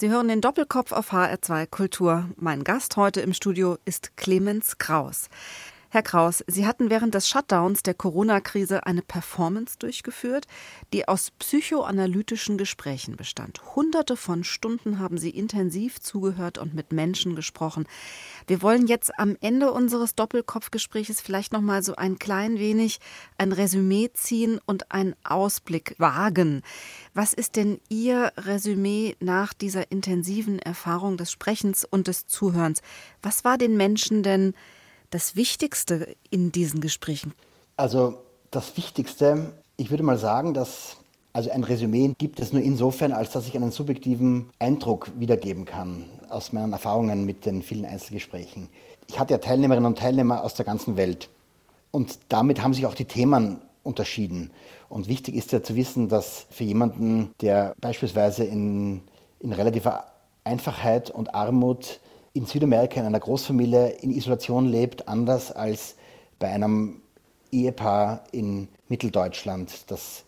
Sie 0.00 0.10
hören 0.10 0.28
den 0.28 0.40
Doppelkopf 0.40 0.92
auf 0.92 1.12
HR2 1.12 1.66
Kultur. 1.66 2.28
Mein 2.36 2.62
Gast 2.62 2.96
heute 2.96 3.20
im 3.20 3.34
Studio 3.34 3.78
ist 3.84 4.16
Clemens 4.16 4.78
Kraus. 4.78 5.28
Herr 5.90 6.02
Kraus, 6.02 6.44
Sie 6.46 6.66
hatten 6.66 6.90
während 6.90 7.14
des 7.14 7.30
Shutdowns 7.30 7.82
der 7.82 7.94
Corona-Krise 7.94 8.84
eine 8.84 9.00
Performance 9.00 9.78
durchgeführt, 9.78 10.46
die 10.92 11.08
aus 11.08 11.30
psychoanalytischen 11.38 12.58
Gesprächen 12.58 13.16
bestand. 13.16 13.62
Hunderte 13.74 14.18
von 14.18 14.44
Stunden 14.44 14.98
haben 14.98 15.16
Sie 15.16 15.30
intensiv 15.30 15.98
zugehört 15.98 16.58
und 16.58 16.74
mit 16.74 16.92
Menschen 16.92 17.34
gesprochen. 17.34 17.86
Wir 18.46 18.60
wollen 18.60 18.86
jetzt 18.86 19.18
am 19.18 19.34
Ende 19.40 19.72
unseres 19.72 20.14
Doppelkopfgespräches 20.14 21.22
vielleicht 21.22 21.54
noch 21.54 21.62
mal 21.62 21.82
so 21.82 21.96
ein 21.96 22.18
klein 22.18 22.58
wenig 22.58 22.98
ein 23.38 23.52
Resümee 23.52 24.10
ziehen 24.12 24.60
und 24.66 24.92
einen 24.92 25.16
Ausblick 25.24 25.94
wagen. 25.96 26.60
Was 27.14 27.32
ist 27.32 27.56
denn 27.56 27.80
Ihr 27.88 28.34
Resümee 28.36 29.16
nach 29.20 29.54
dieser 29.54 29.90
intensiven 29.90 30.58
Erfahrung 30.58 31.16
des 31.16 31.32
Sprechens 31.32 31.86
und 31.86 32.08
des 32.08 32.26
Zuhörens? 32.26 32.82
Was 33.22 33.42
war 33.44 33.56
den 33.56 33.78
Menschen 33.78 34.22
denn 34.22 34.52
das 35.10 35.36
Wichtigste 35.36 36.16
in 36.30 36.52
diesen 36.52 36.80
Gesprächen? 36.80 37.34
Also 37.76 38.18
das 38.50 38.76
Wichtigste, 38.76 39.52
ich 39.76 39.90
würde 39.90 40.02
mal 40.02 40.18
sagen, 40.18 40.54
dass 40.54 40.96
also 41.32 41.50
ein 41.50 41.62
Resümee 41.62 42.14
gibt 42.18 42.40
es 42.40 42.52
nur 42.52 42.62
insofern, 42.62 43.12
als 43.12 43.30
dass 43.30 43.46
ich 43.46 43.54
einen 43.54 43.70
subjektiven 43.70 44.50
Eindruck 44.58 45.10
wiedergeben 45.18 45.64
kann 45.64 46.04
aus 46.30 46.52
meinen 46.52 46.72
Erfahrungen 46.72 47.24
mit 47.24 47.46
den 47.46 47.62
vielen 47.62 47.84
Einzelgesprächen. 47.84 48.68
Ich 49.08 49.18
hatte 49.18 49.34
ja 49.34 49.38
Teilnehmerinnen 49.38 49.86
und 49.86 49.98
Teilnehmer 49.98 50.42
aus 50.42 50.54
der 50.54 50.64
ganzen 50.64 50.96
Welt 50.96 51.28
und 51.90 52.18
damit 52.28 52.62
haben 52.62 52.74
sich 52.74 52.86
auch 52.86 52.94
die 52.94 53.04
Themen 53.04 53.60
unterschieden. 53.82 54.50
Und 54.88 55.08
wichtig 55.08 55.34
ist 55.34 55.52
ja 55.52 55.62
zu 55.62 55.76
wissen, 55.76 56.08
dass 56.08 56.46
für 56.50 56.64
jemanden, 56.64 57.30
der 57.40 57.74
beispielsweise 57.80 58.44
in, 58.44 59.02
in 59.40 59.52
relativer 59.52 60.06
Einfachheit 60.44 61.10
und 61.10 61.34
Armut 61.34 62.00
in 62.38 62.46
Südamerika 62.46 63.00
in 63.00 63.06
einer 63.06 63.18
Großfamilie 63.18 63.88
in 64.00 64.12
Isolation 64.12 64.66
lebt, 64.66 65.08
anders 65.08 65.50
als 65.50 65.96
bei 66.38 66.48
einem 66.48 67.02
Ehepaar 67.50 68.22
in 68.30 68.68
Mitteldeutschland, 68.88 69.90
das 69.90 70.22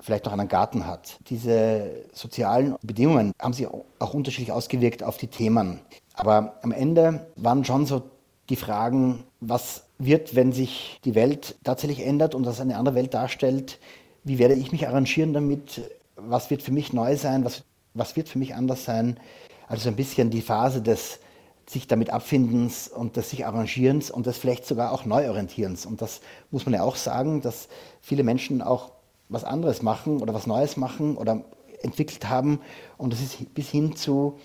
vielleicht 0.00 0.24
noch 0.24 0.32
einen 0.32 0.48
Garten 0.48 0.86
hat. 0.86 1.18
Diese 1.28 2.02
sozialen 2.12 2.74
Bedingungen 2.82 3.30
haben 3.40 3.52
sich 3.52 3.68
auch 3.68 4.14
unterschiedlich 4.14 4.50
ausgewirkt 4.50 5.04
auf 5.04 5.18
die 5.18 5.28
Themen. 5.28 5.78
Aber 6.14 6.58
am 6.62 6.72
Ende 6.72 7.28
waren 7.36 7.64
schon 7.64 7.86
so 7.86 8.02
die 8.48 8.56
Fragen, 8.56 9.22
was 9.38 9.84
wird, 9.98 10.34
wenn 10.34 10.50
sich 10.50 10.98
die 11.04 11.14
Welt 11.14 11.54
tatsächlich 11.62 12.04
ändert 12.04 12.34
und 12.34 12.42
das 12.42 12.60
eine 12.60 12.76
andere 12.76 12.96
Welt 12.96 13.14
darstellt? 13.14 13.78
Wie 14.24 14.40
werde 14.40 14.54
ich 14.54 14.72
mich 14.72 14.88
arrangieren 14.88 15.32
damit? 15.32 15.92
Was 16.16 16.50
wird 16.50 16.62
für 16.62 16.72
mich 16.72 16.92
neu 16.92 17.16
sein? 17.16 17.44
Was, 17.44 17.62
was 17.94 18.16
wird 18.16 18.28
für 18.28 18.40
mich 18.40 18.56
anders 18.56 18.84
sein? 18.84 19.20
Also 19.68 19.88
ein 19.88 19.96
bisschen 19.96 20.30
die 20.30 20.42
Phase 20.42 20.82
des 20.82 21.20
sich 21.66 21.86
damit 21.86 22.10
abfindens 22.10 22.88
und 22.88 23.16
des 23.16 23.30
sich 23.30 23.46
arrangierens 23.46 24.10
und 24.10 24.26
des 24.26 24.38
vielleicht 24.38 24.66
sogar 24.66 24.92
auch 24.92 25.04
Neuorientierens. 25.04 25.86
Und 25.86 26.02
das 26.02 26.20
muss 26.50 26.66
man 26.66 26.74
ja 26.74 26.82
auch 26.82 26.96
sagen, 26.96 27.40
dass 27.40 27.68
viele 28.00 28.24
Menschen 28.24 28.62
auch 28.62 28.92
was 29.28 29.44
anderes 29.44 29.82
machen 29.82 30.20
oder 30.20 30.34
was 30.34 30.46
Neues 30.46 30.76
machen 30.76 31.16
oder 31.16 31.44
entwickelt 31.82 32.28
haben. 32.28 32.60
Und 32.98 33.12
das 33.12 33.20
ist 33.20 33.54
bis 33.54 33.68
hin 33.68 33.96
zu, 33.96 34.38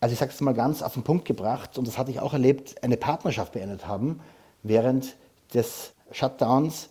also 0.00 0.12
ich 0.12 0.18
sage 0.18 0.32
es 0.32 0.40
mal 0.40 0.54
ganz 0.54 0.82
auf 0.82 0.94
den 0.94 1.02
Punkt 1.02 1.24
gebracht, 1.24 1.78
und 1.78 1.86
das 1.86 1.98
hatte 1.98 2.10
ich 2.10 2.20
auch 2.20 2.32
erlebt, 2.32 2.82
eine 2.82 2.96
Partnerschaft 2.96 3.52
beendet 3.52 3.86
haben 3.86 4.20
während 4.62 5.16
des 5.54 5.92
Shutdowns, 6.12 6.88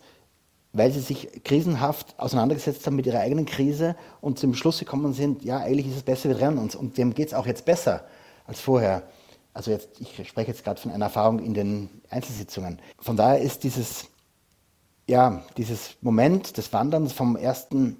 weil 0.72 0.92
sie 0.92 1.00
sich 1.00 1.42
krisenhaft 1.44 2.14
auseinandergesetzt 2.18 2.86
haben 2.86 2.96
mit 2.96 3.06
ihrer 3.06 3.20
eigenen 3.20 3.46
Krise 3.46 3.96
und 4.20 4.38
zum 4.38 4.54
Schluss 4.54 4.78
gekommen 4.78 5.12
sind, 5.12 5.44
ja, 5.44 5.58
eigentlich 5.58 5.88
ist 5.88 5.96
es 5.96 6.02
besser, 6.02 6.28
wir 6.28 6.38
trennen 6.38 6.58
uns. 6.58 6.76
Und 6.76 6.96
dem 6.96 7.14
geht 7.14 7.28
es 7.28 7.34
auch 7.34 7.46
jetzt 7.46 7.64
besser 7.64 8.04
als 8.46 8.60
vorher. 8.60 9.02
Also 9.60 9.72
jetzt, 9.72 10.00
ich 10.00 10.26
spreche 10.26 10.52
jetzt 10.52 10.64
gerade 10.64 10.80
von 10.80 10.90
einer 10.90 11.04
Erfahrung 11.04 11.38
in 11.38 11.52
den 11.52 11.90
Einzelsitzungen. 12.08 12.78
Von 12.98 13.18
daher 13.18 13.42
ist 13.42 13.62
dieses, 13.62 14.06
ja, 15.06 15.44
dieses 15.58 15.98
Moment 16.00 16.56
des 16.56 16.72
Wanderns 16.72 17.12
vom 17.12 17.36
ersten 17.36 17.98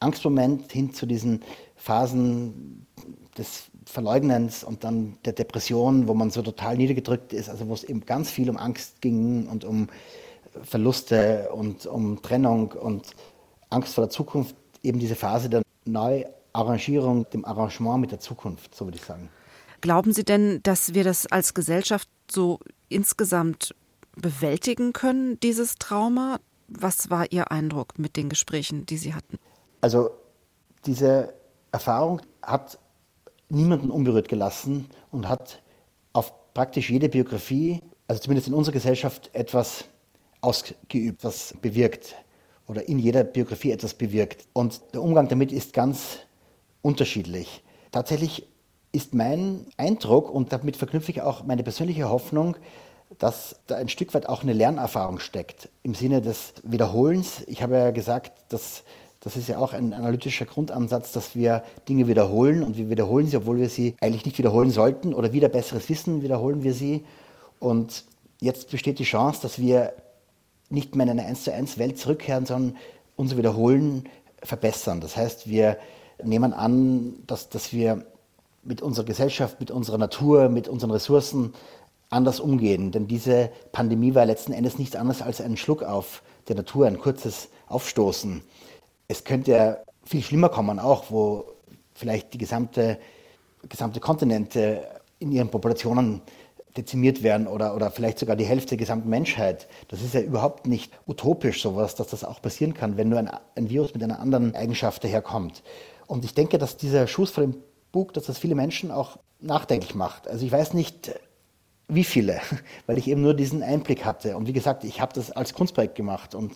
Angstmoment 0.00 0.72
hin 0.72 0.92
zu 0.92 1.06
diesen 1.06 1.44
Phasen 1.76 2.88
des 3.36 3.66
Verleugnens 3.84 4.64
und 4.64 4.82
dann 4.82 5.16
der 5.24 5.32
Depression, 5.32 6.08
wo 6.08 6.14
man 6.14 6.30
so 6.30 6.42
total 6.42 6.76
niedergedrückt 6.76 7.32
ist, 7.32 7.48
also 7.48 7.68
wo 7.68 7.74
es 7.74 7.84
eben 7.84 8.04
ganz 8.04 8.28
viel 8.28 8.50
um 8.50 8.56
Angst 8.56 9.00
ging 9.00 9.46
und 9.46 9.64
um 9.64 9.88
Verluste 10.64 11.50
und 11.52 11.86
um 11.86 12.20
Trennung 12.20 12.72
und 12.72 13.14
Angst 13.70 13.94
vor 13.94 14.02
der 14.02 14.10
Zukunft, 14.10 14.56
eben 14.82 14.98
diese 14.98 15.14
Phase 15.14 15.48
der 15.48 15.62
Neuarrangierung, 15.84 17.30
dem 17.30 17.44
Arrangement 17.44 18.00
mit 18.00 18.10
der 18.10 18.18
Zukunft, 18.18 18.74
so 18.74 18.86
würde 18.86 18.96
ich 18.96 19.04
sagen. 19.04 19.30
Glauben 19.80 20.12
Sie 20.12 20.24
denn, 20.24 20.60
dass 20.62 20.94
wir 20.94 21.04
das 21.04 21.26
als 21.26 21.54
Gesellschaft 21.54 22.08
so 22.30 22.58
insgesamt 22.88 23.74
bewältigen 24.16 24.92
können, 24.92 25.38
dieses 25.40 25.76
Trauma? 25.76 26.40
Was 26.68 27.10
war 27.10 27.30
Ihr 27.32 27.50
Eindruck 27.50 27.98
mit 27.98 28.16
den 28.16 28.28
Gesprächen, 28.28 28.86
die 28.86 28.96
Sie 28.96 29.14
hatten? 29.14 29.38
Also 29.80 30.10
diese 30.84 31.32
Erfahrung 31.72 32.20
hat 32.42 32.78
niemanden 33.48 33.90
unberührt 33.90 34.28
gelassen 34.28 34.86
und 35.10 35.28
hat 35.28 35.62
auf 36.12 36.32
praktisch 36.54 36.90
jede 36.90 37.08
Biografie, 37.08 37.80
also 38.06 38.20
zumindest 38.20 38.48
in 38.48 38.54
unserer 38.54 38.74
Gesellschaft, 38.74 39.30
etwas 39.32 39.84
ausgeübt, 40.40 41.24
was 41.24 41.54
bewirkt 41.62 42.14
oder 42.66 42.88
in 42.88 42.98
jeder 42.98 43.24
Biografie 43.24 43.70
etwas 43.70 43.94
bewirkt. 43.94 44.46
Und 44.52 44.80
der 44.92 45.02
Umgang 45.02 45.28
damit 45.28 45.52
ist 45.52 45.72
ganz 45.72 46.18
unterschiedlich. 46.82 47.62
Tatsächlich 47.90 48.46
ist 48.92 49.14
mein 49.14 49.66
Eindruck, 49.76 50.30
und 50.30 50.52
damit 50.52 50.76
verknüpfe 50.76 51.10
ich 51.10 51.22
auch 51.22 51.44
meine 51.44 51.62
persönliche 51.62 52.08
Hoffnung, 52.08 52.56
dass 53.18 53.56
da 53.66 53.76
ein 53.76 53.88
Stück 53.88 54.14
weit 54.14 54.28
auch 54.28 54.42
eine 54.42 54.52
Lernerfahrung 54.52 55.18
steckt 55.18 55.68
im 55.82 55.94
Sinne 55.94 56.20
des 56.20 56.54
Wiederholens. 56.62 57.42
Ich 57.46 57.62
habe 57.62 57.76
ja 57.76 57.90
gesagt, 57.90 58.52
dass 58.52 58.84
das 59.20 59.36
ist 59.36 59.48
ja 59.48 59.58
auch 59.58 59.72
ein 59.72 59.92
analytischer 59.92 60.44
Grundansatz, 60.44 61.10
dass 61.10 61.34
wir 61.34 61.64
Dinge 61.88 62.06
wiederholen 62.06 62.62
und 62.62 62.76
wir 62.76 62.88
wiederholen 62.88 63.26
sie, 63.26 63.36
obwohl 63.36 63.58
wir 63.58 63.68
sie 63.68 63.96
eigentlich 64.00 64.24
nicht 64.24 64.38
wiederholen 64.38 64.70
sollten 64.70 65.12
oder 65.12 65.32
wieder 65.32 65.48
besseres 65.48 65.88
Wissen 65.88 66.22
wiederholen 66.22 66.62
wir 66.62 66.72
sie. 66.72 67.04
Und 67.58 68.04
jetzt 68.40 68.70
besteht 68.70 69.00
die 69.00 69.04
Chance, 69.04 69.42
dass 69.42 69.58
wir 69.58 69.92
nicht 70.70 70.94
mehr 70.94 71.04
in 71.06 71.10
eine 71.10 71.26
1 71.26 71.44
zu 71.44 71.52
1 71.52 71.78
Welt 71.78 71.98
zurückkehren, 71.98 72.46
sondern 72.46 72.76
unser 73.16 73.36
Wiederholen 73.36 74.08
verbessern. 74.42 75.00
Das 75.00 75.16
heißt, 75.16 75.48
wir 75.48 75.78
nehmen 76.22 76.52
an, 76.52 77.14
dass, 77.26 77.48
dass 77.48 77.72
wir 77.72 78.06
mit 78.62 78.82
unserer 78.82 79.06
Gesellschaft, 79.06 79.60
mit 79.60 79.70
unserer 79.70 79.98
Natur, 79.98 80.48
mit 80.48 80.68
unseren 80.68 80.90
Ressourcen 80.90 81.54
anders 82.10 82.40
umgehen. 82.40 82.92
Denn 82.92 83.06
diese 83.06 83.50
Pandemie 83.72 84.14
war 84.14 84.26
letzten 84.26 84.52
Endes 84.52 84.78
nichts 84.78 84.96
anderes 84.96 85.22
als 85.22 85.40
ein 85.40 85.56
Schluck 85.56 85.82
auf 85.82 86.22
der 86.48 86.56
Natur, 86.56 86.86
ein 86.86 86.98
kurzes 86.98 87.48
Aufstoßen. 87.66 88.42
Es 89.08 89.24
könnte 89.24 89.50
ja 89.50 89.76
viel 90.04 90.22
schlimmer 90.22 90.48
kommen, 90.48 90.78
auch 90.78 91.10
wo 91.10 91.44
vielleicht 91.94 92.32
die 92.32 92.38
gesamte, 92.38 92.98
gesamte 93.68 94.00
Kontinente 94.00 94.86
in 95.18 95.32
ihren 95.32 95.50
Populationen 95.50 96.22
dezimiert 96.76 97.22
werden 97.22 97.46
oder, 97.46 97.74
oder 97.74 97.90
vielleicht 97.90 98.18
sogar 98.18 98.36
die 98.36 98.44
Hälfte 98.44 98.70
der 98.70 98.78
gesamten 98.78 99.08
Menschheit. 99.08 99.68
Das 99.88 100.00
ist 100.00 100.14
ja 100.14 100.20
überhaupt 100.20 100.66
nicht 100.66 100.92
utopisch 101.06 101.60
sowas, 101.62 101.94
dass 101.94 102.08
das 102.08 102.24
auch 102.24 102.40
passieren 102.40 102.72
kann, 102.74 102.96
wenn 102.96 103.08
nur 103.08 103.18
ein, 103.18 103.30
ein 103.56 103.68
Virus 103.68 103.92
mit 103.94 104.02
einer 104.02 104.20
anderen 104.20 104.54
Eigenschaft 104.54 105.02
daherkommt. 105.02 105.62
Und 106.06 106.24
ich 106.24 106.34
denke, 106.34 106.56
dass 106.58 106.76
dieser 106.76 107.06
Schuss 107.06 107.30
vor 107.30 107.42
dem 107.42 107.54
Bug, 107.92 108.12
dass 108.12 108.24
das 108.24 108.38
viele 108.38 108.54
Menschen 108.54 108.90
auch 108.90 109.18
nachdenklich 109.40 109.94
macht. 109.94 110.28
Also 110.28 110.44
ich 110.44 110.52
weiß 110.52 110.74
nicht, 110.74 111.12
wie 111.88 112.04
viele, 112.04 112.40
weil 112.86 112.98
ich 112.98 113.08
eben 113.08 113.22
nur 113.22 113.34
diesen 113.34 113.62
Einblick 113.62 114.04
hatte. 114.04 114.36
Und 114.36 114.46
wie 114.46 114.52
gesagt, 114.52 114.84
ich 114.84 115.00
habe 115.00 115.12
das 115.14 115.30
als 115.30 115.54
Kunstprojekt 115.54 115.94
gemacht. 115.94 116.34
Und 116.34 116.54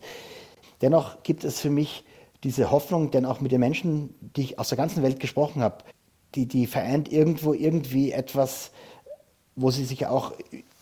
dennoch 0.80 1.22
gibt 1.22 1.44
es 1.44 1.60
für 1.60 1.70
mich 1.70 2.04
diese 2.44 2.70
Hoffnung, 2.70 3.10
denn 3.10 3.24
auch 3.24 3.40
mit 3.40 3.52
den 3.52 3.60
Menschen, 3.60 4.14
die 4.20 4.42
ich 4.42 4.58
aus 4.58 4.68
der 4.68 4.78
ganzen 4.78 5.02
Welt 5.02 5.20
gesprochen 5.20 5.62
habe, 5.62 5.84
die, 6.34 6.46
die 6.46 6.66
vereint 6.66 7.12
irgendwo 7.12 7.52
irgendwie 7.52 8.12
etwas, 8.12 8.72
wo 9.54 9.70
sie 9.70 9.84
sich 9.84 10.06
auch 10.06 10.32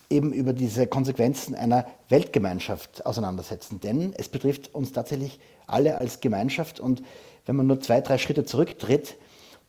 eben 0.09 0.32
über 0.32 0.53
diese 0.53 0.86
Konsequenzen 0.86 1.55
einer 1.55 1.86
Weltgemeinschaft 2.09 3.07
auseinandersetzen. 3.07 3.80
Denn 3.80 4.12
es 4.16 4.28
betrifft 4.28 4.74
uns 4.74 4.92
tatsächlich 4.92 5.38
alle 5.66 5.98
als 5.98 6.20
Gemeinschaft 6.20 6.80
und 6.80 7.03
wenn 7.46 7.57
man 7.57 7.66
nur 7.66 7.80
zwei, 7.80 8.01
drei 8.01 8.18
Schritte 8.18 8.44
zurücktritt, 8.44 9.16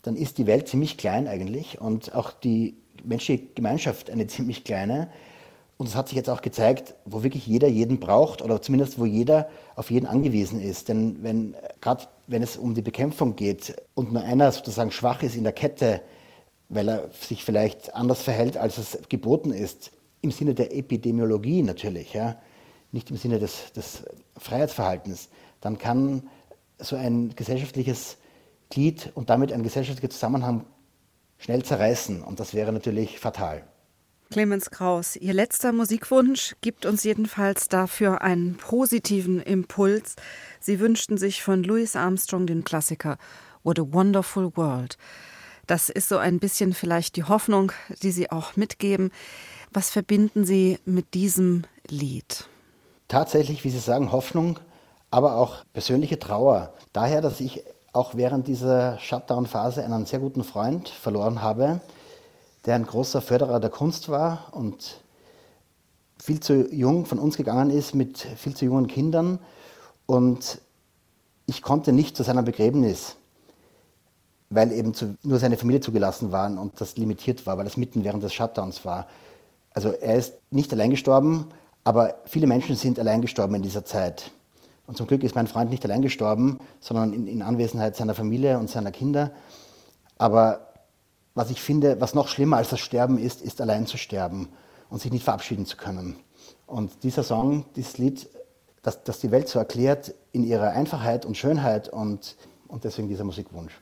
dann 0.01 0.15
ist 0.15 0.37
die 0.37 0.47
Welt 0.47 0.67
ziemlich 0.67 0.97
klein 0.97 1.27
eigentlich 1.27 1.79
und 1.79 2.15
auch 2.15 2.31
die 2.31 2.75
menschliche 3.03 3.43
Gemeinschaft 3.55 4.09
eine 4.09 4.27
ziemlich 4.27 4.63
kleine. 4.63 5.09
Und 5.77 5.87
es 5.87 5.95
hat 5.95 6.09
sich 6.09 6.15
jetzt 6.15 6.29
auch 6.29 6.43
gezeigt, 6.43 6.93
wo 7.05 7.23
wirklich 7.23 7.47
jeder 7.47 7.67
jeden 7.67 7.99
braucht 7.99 8.43
oder 8.43 8.61
zumindest 8.61 8.99
wo 8.99 9.05
jeder 9.05 9.49
auf 9.75 9.89
jeden 9.89 10.05
angewiesen 10.05 10.61
ist. 10.61 10.89
Denn 10.89 11.23
wenn, 11.23 11.55
gerade 11.81 12.05
wenn 12.27 12.43
es 12.43 12.55
um 12.55 12.75
die 12.75 12.83
Bekämpfung 12.83 13.35
geht 13.35 13.75
und 13.95 14.13
nur 14.13 14.21
einer 14.21 14.51
sozusagen 14.51 14.91
schwach 14.91 15.23
ist 15.23 15.35
in 15.35 15.43
der 15.43 15.53
Kette, 15.53 16.01
weil 16.69 16.87
er 16.87 17.09
sich 17.19 17.43
vielleicht 17.43 17.95
anders 17.95 18.21
verhält, 18.21 18.57
als 18.57 18.77
es 18.77 18.99
geboten 19.09 19.51
ist, 19.51 19.91
im 20.21 20.29
Sinne 20.29 20.53
der 20.53 20.75
Epidemiologie 20.75 21.63
natürlich, 21.63 22.13
ja, 22.13 22.37
nicht 22.91 23.09
im 23.09 23.17
Sinne 23.17 23.39
des, 23.39 23.71
des 23.73 24.03
Freiheitsverhaltens, 24.37 25.29
dann 25.61 25.79
kann 25.79 26.29
so 26.77 26.95
ein 26.95 27.33
gesellschaftliches 27.35 28.17
Glied 28.71 29.11
und 29.13 29.29
damit 29.29 29.53
ein 29.53 29.61
gesellschaftlicher 29.61 30.09
Zusammenhang 30.09 30.65
schnell 31.37 31.63
zerreißen. 31.63 32.23
Und 32.23 32.39
das 32.39 32.55
wäre 32.55 32.71
natürlich 32.73 33.19
fatal. 33.19 33.63
Clemens 34.31 34.71
Kraus, 34.71 35.17
Ihr 35.17 35.33
letzter 35.33 35.73
Musikwunsch 35.73 36.55
gibt 36.61 36.85
uns 36.85 37.03
jedenfalls 37.03 37.67
dafür 37.67 38.21
einen 38.21 38.55
positiven 38.55 39.41
Impuls. 39.41 40.15
Sie 40.61 40.79
wünschten 40.79 41.17
sich 41.17 41.43
von 41.43 41.63
Louis 41.63 41.97
Armstrong 41.97 42.47
den 42.47 42.63
Klassiker 42.63 43.17
What 43.63 43.77
a 43.77 43.83
Wonderful 43.91 44.55
World. 44.55 44.97
Das 45.67 45.89
ist 45.89 46.07
so 46.07 46.17
ein 46.17 46.39
bisschen 46.39 46.73
vielleicht 46.73 47.17
die 47.17 47.25
Hoffnung, 47.25 47.73
die 48.01 48.11
Sie 48.11 48.31
auch 48.31 48.55
mitgeben. 48.55 49.11
Was 49.71 49.89
verbinden 49.89 50.45
Sie 50.45 50.79
mit 50.85 51.13
diesem 51.13 51.63
Lied? 51.87 52.47
Tatsächlich, 53.09 53.65
wie 53.65 53.69
Sie 53.69 53.79
sagen, 53.79 54.13
Hoffnung, 54.13 54.59
aber 55.11 55.35
auch 55.35 55.65
persönliche 55.73 56.19
Trauer. 56.19 56.73
Daher, 56.93 57.19
dass 57.19 57.41
ich 57.41 57.63
auch 57.93 58.15
während 58.15 58.47
dieser 58.47 58.97
Shutdown-Phase 58.99 59.83
einen 59.83 60.05
sehr 60.05 60.19
guten 60.19 60.43
Freund 60.43 60.89
verloren 60.89 61.41
habe, 61.41 61.81
der 62.65 62.75
ein 62.75 62.85
großer 62.85 63.21
Förderer 63.21 63.59
der 63.59 63.69
Kunst 63.69 64.09
war 64.09 64.47
und 64.51 65.01
viel 66.21 66.39
zu 66.39 66.73
jung 66.73 67.05
von 67.05 67.19
uns 67.19 67.35
gegangen 67.35 67.69
ist 67.71 67.95
mit 67.95 68.19
viel 68.19 68.55
zu 68.55 68.65
jungen 68.65 68.87
Kindern. 68.87 69.39
Und 70.05 70.61
ich 71.47 71.61
konnte 71.61 71.91
nicht 71.91 72.15
zu 72.15 72.23
seinem 72.23 72.45
Begräbnis, 72.45 73.15
weil 74.49 74.71
eben 74.71 74.93
zu, 74.93 75.15
nur 75.23 75.39
seine 75.39 75.57
Familie 75.57 75.81
zugelassen 75.81 76.31
waren 76.31 76.57
und 76.57 76.79
das 76.79 76.97
limitiert 76.97 77.45
war, 77.45 77.57
weil 77.57 77.65
das 77.65 77.77
mitten 77.77 78.03
während 78.03 78.23
des 78.23 78.33
Shutdowns 78.33 78.85
war. 78.85 79.07
Also 79.73 79.89
er 79.89 80.15
ist 80.15 80.33
nicht 80.51 80.71
allein 80.71 80.91
gestorben, 80.91 81.47
aber 81.83 82.15
viele 82.25 82.47
Menschen 82.47 82.75
sind 82.75 82.99
allein 82.99 83.21
gestorben 83.21 83.55
in 83.55 83.63
dieser 83.63 83.83
Zeit. 83.83 84.31
Und 84.87 84.97
zum 84.97 85.07
Glück 85.07 85.23
ist 85.23 85.35
mein 85.35 85.47
Freund 85.47 85.69
nicht 85.69 85.85
allein 85.85 86.01
gestorben, 86.01 86.59
sondern 86.79 87.13
in, 87.13 87.27
in 87.27 87.41
Anwesenheit 87.41 87.95
seiner 87.95 88.15
Familie 88.15 88.57
und 88.57 88.69
seiner 88.69 88.91
Kinder. 88.91 89.31
Aber 90.17 90.71
was 91.33 91.49
ich 91.49 91.61
finde, 91.61 92.01
was 92.01 92.13
noch 92.13 92.27
schlimmer 92.27 92.57
als 92.57 92.69
das 92.69 92.79
Sterben 92.79 93.17
ist, 93.17 93.41
ist 93.41 93.61
allein 93.61 93.87
zu 93.87 93.97
sterben 93.97 94.49
und 94.89 95.01
sich 95.01 95.11
nicht 95.11 95.23
verabschieden 95.23 95.65
zu 95.65 95.77
können. 95.77 96.17
Und 96.65 97.03
dieser 97.03 97.23
Song, 97.23 97.65
dieses 97.75 97.97
Lied, 97.97 98.29
das, 98.81 99.03
das 99.03 99.19
die 99.19 99.31
Welt 99.31 99.47
so 99.47 99.59
erklärt 99.59 100.13
in 100.31 100.43
ihrer 100.43 100.71
Einfachheit 100.71 101.25
und 101.25 101.37
Schönheit 101.37 101.89
und, 101.89 102.35
und 102.67 102.83
deswegen 102.83 103.07
dieser 103.07 103.23
Musikwunsch. 103.23 103.73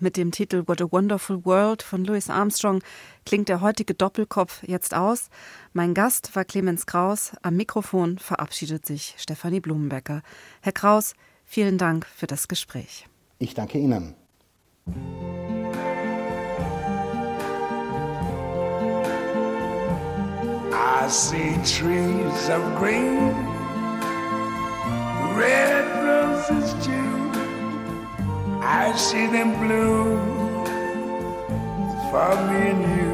Mit 0.00 0.16
dem 0.16 0.32
Titel 0.32 0.64
What 0.66 0.82
a 0.82 0.90
Wonderful 0.90 1.44
World 1.44 1.82
von 1.82 2.04
Louis 2.04 2.28
Armstrong 2.28 2.82
klingt 3.24 3.48
der 3.48 3.60
heutige 3.60 3.94
Doppelkopf 3.94 4.62
jetzt 4.62 4.94
aus. 4.94 5.28
Mein 5.72 5.94
Gast 5.94 6.34
war 6.36 6.44
Clemens 6.44 6.86
Kraus. 6.86 7.32
Am 7.42 7.56
Mikrofon 7.56 8.18
verabschiedet 8.18 8.86
sich 8.86 9.14
Stefanie 9.18 9.60
Blumenbecker. 9.60 10.22
Herr 10.60 10.72
Kraus, 10.72 11.14
vielen 11.44 11.78
Dank 11.78 12.06
für 12.06 12.26
das 12.26 12.48
Gespräch. 12.48 13.06
Ich 13.38 13.54
danke 13.54 13.78
Ihnen. 13.78 14.14
I 21.04 21.08
see 21.08 21.54
trees 21.64 22.48
of 22.48 22.62
green, 22.78 23.34
red 25.36 25.84
roses 26.02 26.72
too. 26.84 27.24
I 28.62 28.92
see 28.96 29.26
them 29.26 29.52
bloom 29.60 30.64
for 32.10 32.34
me 32.46 32.70
and 32.70 32.82
you. 32.96 33.13